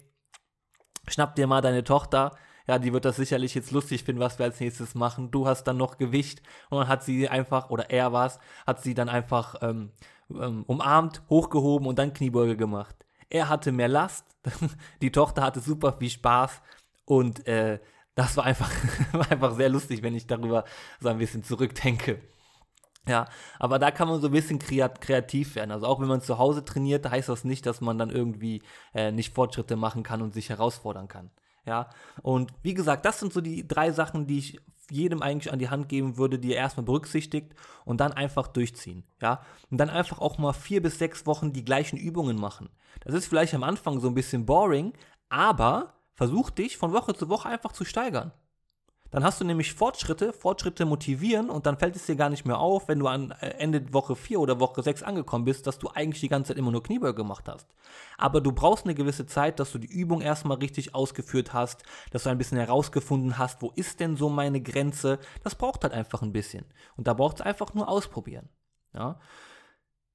schnapp 1.08 1.34
dir 1.34 1.46
mal 1.46 1.60
deine 1.60 1.84
Tochter, 1.84 2.32
ja, 2.66 2.78
die 2.78 2.92
wird 2.92 3.04
das 3.04 3.16
sicherlich 3.16 3.54
jetzt 3.54 3.70
lustig 3.70 4.04
finden, 4.04 4.20
was 4.20 4.38
wir 4.38 4.46
als 4.46 4.60
nächstes 4.60 4.94
machen. 4.94 5.30
Du 5.30 5.46
hast 5.46 5.64
dann 5.64 5.76
noch 5.76 5.98
Gewicht 5.98 6.42
und 6.70 6.78
dann 6.78 6.88
hat 6.88 7.02
sie 7.02 7.28
einfach, 7.28 7.68
oder 7.68 7.90
er 7.90 8.12
war 8.12 8.26
es, 8.26 8.38
hat 8.66 8.82
sie 8.82 8.94
dann 8.94 9.08
einfach 9.08 9.56
ähm, 9.60 9.90
ähm, 10.30 10.64
umarmt, 10.66 11.22
hochgehoben 11.28 11.86
und 11.86 11.98
dann 11.98 12.12
Kniebeuge 12.12 12.56
gemacht. 12.56 12.94
Er 13.28 13.48
hatte 13.48 13.72
mehr 13.72 13.88
Last, 13.88 14.24
die 15.02 15.12
Tochter 15.12 15.42
hatte 15.42 15.60
super 15.60 15.94
viel 15.98 16.10
Spaß 16.10 16.62
und 17.04 17.46
äh, 17.46 17.80
das 18.20 18.36
war 18.36 18.44
einfach, 18.44 18.70
war 19.12 19.30
einfach 19.30 19.54
sehr 19.54 19.70
lustig, 19.70 20.02
wenn 20.02 20.14
ich 20.14 20.26
darüber 20.26 20.64
so 21.00 21.08
ein 21.08 21.18
bisschen 21.18 21.42
zurückdenke. 21.42 22.20
Ja, 23.08 23.26
aber 23.58 23.78
da 23.78 23.90
kann 23.90 24.08
man 24.08 24.20
so 24.20 24.26
ein 24.26 24.32
bisschen 24.32 24.58
kreativ 24.58 25.54
werden. 25.54 25.70
Also 25.70 25.86
auch 25.86 26.00
wenn 26.00 26.08
man 26.08 26.20
zu 26.20 26.36
Hause 26.36 26.62
trainiert, 26.62 27.08
heißt 27.08 27.30
das 27.30 27.44
nicht, 27.44 27.64
dass 27.64 27.80
man 27.80 27.96
dann 27.96 28.10
irgendwie 28.10 28.62
äh, 28.94 29.10
nicht 29.10 29.34
Fortschritte 29.34 29.74
machen 29.74 30.02
kann 30.02 30.20
und 30.20 30.34
sich 30.34 30.50
herausfordern 30.50 31.08
kann. 31.08 31.30
Ja, 31.64 31.88
und 32.22 32.52
wie 32.62 32.74
gesagt, 32.74 33.06
das 33.06 33.20
sind 33.20 33.32
so 33.32 33.40
die 33.40 33.66
drei 33.66 33.90
Sachen, 33.90 34.26
die 34.26 34.38
ich 34.38 34.60
jedem 34.90 35.22
eigentlich 35.22 35.52
an 35.52 35.58
die 35.58 35.70
Hand 35.70 35.88
geben 35.88 36.18
würde, 36.18 36.38
die 36.38 36.52
er 36.52 36.58
erstmal 36.58 36.84
berücksichtigt 36.84 37.54
und 37.86 38.00
dann 38.00 38.12
einfach 38.12 38.48
durchziehen. 38.48 39.04
Ja, 39.22 39.40
und 39.70 39.78
dann 39.78 39.88
einfach 39.88 40.18
auch 40.18 40.36
mal 40.36 40.52
vier 40.52 40.82
bis 40.82 40.98
sechs 40.98 41.24
Wochen 41.26 41.54
die 41.54 41.64
gleichen 41.64 41.96
Übungen 41.96 42.38
machen. 42.38 42.68
Das 43.00 43.14
ist 43.14 43.26
vielleicht 43.26 43.54
am 43.54 43.62
Anfang 43.62 43.98
so 43.98 44.08
ein 44.08 44.14
bisschen 44.14 44.44
boring, 44.44 44.92
aber 45.30 45.94
versuch 46.20 46.50
dich 46.50 46.76
von 46.76 46.92
Woche 46.92 47.14
zu 47.14 47.30
Woche 47.30 47.48
einfach 47.48 47.72
zu 47.72 47.86
steigern. 47.86 48.30
Dann 49.10 49.24
hast 49.24 49.40
du 49.40 49.44
nämlich 49.46 49.72
Fortschritte, 49.72 50.34
Fortschritte 50.34 50.84
motivieren 50.84 51.48
und 51.48 51.64
dann 51.64 51.78
fällt 51.78 51.96
es 51.96 52.04
dir 52.04 52.14
gar 52.14 52.28
nicht 52.28 52.44
mehr 52.44 52.58
auf, 52.58 52.88
wenn 52.88 52.98
du 52.98 53.06
an 53.06 53.30
äh, 53.40 53.52
Ende 53.56 53.90
Woche 53.94 54.14
4 54.14 54.38
oder 54.38 54.60
Woche 54.60 54.82
6 54.82 55.02
angekommen 55.02 55.46
bist, 55.46 55.66
dass 55.66 55.78
du 55.78 55.88
eigentlich 55.88 56.20
die 56.20 56.28
ganze 56.28 56.48
Zeit 56.48 56.58
immer 56.58 56.72
nur 56.72 56.82
Kniebeuge 56.82 57.14
gemacht 57.14 57.48
hast. 57.48 57.66
Aber 58.18 58.42
du 58.42 58.52
brauchst 58.52 58.84
eine 58.84 58.94
gewisse 58.94 59.24
Zeit, 59.24 59.60
dass 59.60 59.72
du 59.72 59.78
die 59.78 59.88
Übung 59.88 60.20
erstmal 60.20 60.58
richtig 60.58 60.94
ausgeführt 60.94 61.54
hast, 61.54 61.84
dass 62.10 62.24
du 62.24 62.28
ein 62.28 62.36
bisschen 62.36 62.58
herausgefunden 62.58 63.38
hast, 63.38 63.62
wo 63.62 63.72
ist 63.74 63.98
denn 63.98 64.18
so 64.18 64.28
meine 64.28 64.60
Grenze. 64.60 65.20
Das 65.42 65.54
braucht 65.54 65.84
halt 65.84 65.94
einfach 65.94 66.20
ein 66.20 66.32
bisschen. 66.32 66.66
Und 66.98 67.06
da 67.06 67.14
braucht 67.14 67.36
es 67.36 67.46
einfach 67.46 67.72
nur 67.72 67.88
ausprobieren. 67.88 68.50
Ja? 68.92 69.18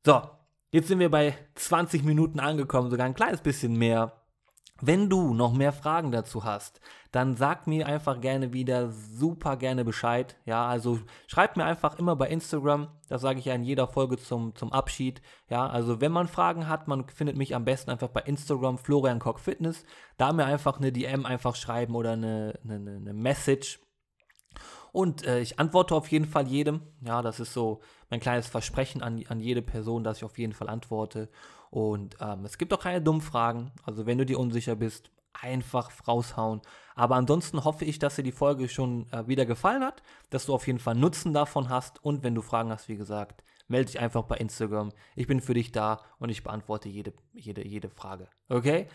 So, 0.05 0.21
jetzt 0.69 0.87
sind 0.87 0.99
wir 0.99 1.09
bei 1.09 1.35
20 1.55 2.03
Minuten 2.03 2.39
angekommen, 2.39 2.91
sogar 2.91 3.07
ein 3.07 3.15
kleines 3.15 3.41
bisschen 3.41 3.75
mehr. 3.75 4.13
Wenn 4.81 5.09
du 5.09 5.33
noch 5.33 5.53
mehr 5.53 5.71
Fragen 5.71 6.11
dazu 6.11 6.43
hast, 6.43 6.81
dann 7.11 7.37
sag 7.37 7.65
mir 7.65 7.87
einfach 7.87 8.19
gerne 8.19 8.51
wieder 8.51 8.91
super 8.91 9.55
gerne 9.55 9.85
Bescheid. 9.85 10.35
Ja, 10.43 10.67
also 10.67 10.99
schreib 11.27 11.55
mir 11.55 11.63
einfach 11.63 11.97
immer 11.97 12.17
bei 12.17 12.27
Instagram, 12.27 12.89
das 13.07 13.21
sage 13.21 13.39
ich 13.39 13.45
ja 13.45 13.53
in 13.53 13.63
jeder 13.63 13.87
Folge 13.87 14.17
zum, 14.17 14.53
zum 14.53 14.73
Abschied. 14.73 15.21
Ja, 15.49 15.65
also 15.65 16.01
wenn 16.01 16.11
man 16.11 16.27
Fragen 16.27 16.67
hat, 16.67 16.89
man 16.89 17.07
findet 17.07 17.37
mich 17.37 17.55
am 17.55 17.63
besten 17.63 17.89
einfach 17.89 18.09
bei 18.09 18.19
Instagram 18.21 18.77
Florian 18.77 19.19
Koch 19.19 19.39
Fitness. 19.39 19.85
Da 20.17 20.33
mir 20.33 20.43
einfach 20.43 20.77
eine 20.77 20.91
DM 20.91 21.25
einfach 21.25 21.55
schreiben 21.55 21.95
oder 21.95 22.11
eine, 22.11 22.59
eine, 22.65 22.75
eine 22.75 23.13
Message. 23.13 23.79
Und 24.91 25.25
äh, 25.25 25.39
ich 25.39 25.57
antworte 25.57 25.95
auf 25.95 26.09
jeden 26.09 26.25
Fall 26.25 26.47
jedem. 26.47 26.81
Ja, 27.01 27.21
das 27.21 27.39
ist 27.39 27.53
so 27.53 27.81
mein 28.09 28.19
kleines 28.19 28.47
Versprechen 28.47 29.01
an, 29.01 29.23
an 29.29 29.39
jede 29.39 29.61
Person, 29.61 30.03
dass 30.03 30.17
ich 30.17 30.23
auf 30.25 30.37
jeden 30.37 30.53
Fall 30.53 30.69
antworte. 30.69 31.29
Und 31.75 32.15
ähm, 32.21 32.45
es 32.45 32.57
gibt 32.57 32.73
auch 32.73 32.79
keine 32.79 33.01
dummen 33.01 33.19
Fragen. 33.19 33.73
Also 33.83 34.05
wenn 34.05 34.17
du 34.17 34.25
dir 34.25 34.39
unsicher 34.39 34.77
bist, 34.77 35.11
einfach 35.33 35.91
raushauen. 36.07 36.61
Aber 36.95 37.15
ansonsten 37.15 37.65
hoffe 37.65 37.83
ich, 37.83 37.99
dass 37.99 38.15
dir 38.15 38.23
die 38.23 38.31
Folge 38.31 38.69
schon 38.69 39.11
äh, 39.11 39.27
wieder 39.27 39.45
gefallen 39.45 39.83
hat, 39.83 40.01
dass 40.29 40.45
du 40.45 40.53
auf 40.53 40.65
jeden 40.67 40.79
Fall 40.79 40.95
Nutzen 40.95 41.33
davon 41.33 41.67
hast. 41.67 42.01
Und 42.01 42.23
wenn 42.23 42.33
du 42.33 42.41
Fragen 42.41 42.69
hast, 42.69 42.87
wie 42.87 42.95
gesagt, 42.95 43.43
melde 43.67 43.91
dich 43.91 43.99
einfach 43.99 44.23
bei 44.23 44.37
Instagram. 44.37 44.93
Ich 45.17 45.27
bin 45.27 45.41
für 45.41 45.53
dich 45.53 45.73
da 45.73 45.99
und 46.17 46.29
ich 46.29 46.43
beantworte 46.43 46.87
jede, 46.87 47.11
jede, 47.33 47.67
jede 47.67 47.89
Frage. 47.89 48.29
Okay? 48.47 48.87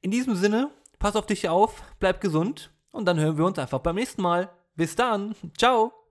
In 0.00 0.10
diesem 0.10 0.34
Sinne, 0.34 0.70
pass 0.98 1.16
auf 1.16 1.26
dich 1.26 1.50
auf, 1.50 1.82
bleib 2.00 2.22
gesund 2.22 2.72
und 2.92 3.04
dann 3.04 3.20
hören 3.20 3.36
wir 3.36 3.44
uns 3.44 3.58
einfach 3.58 3.80
beim 3.80 3.96
nächsten 3.96 4.22
Mal. 4.22 4.48
Bis 4.74 4.96
dann. 4.96 5.34
Ciao. 5.58 5.92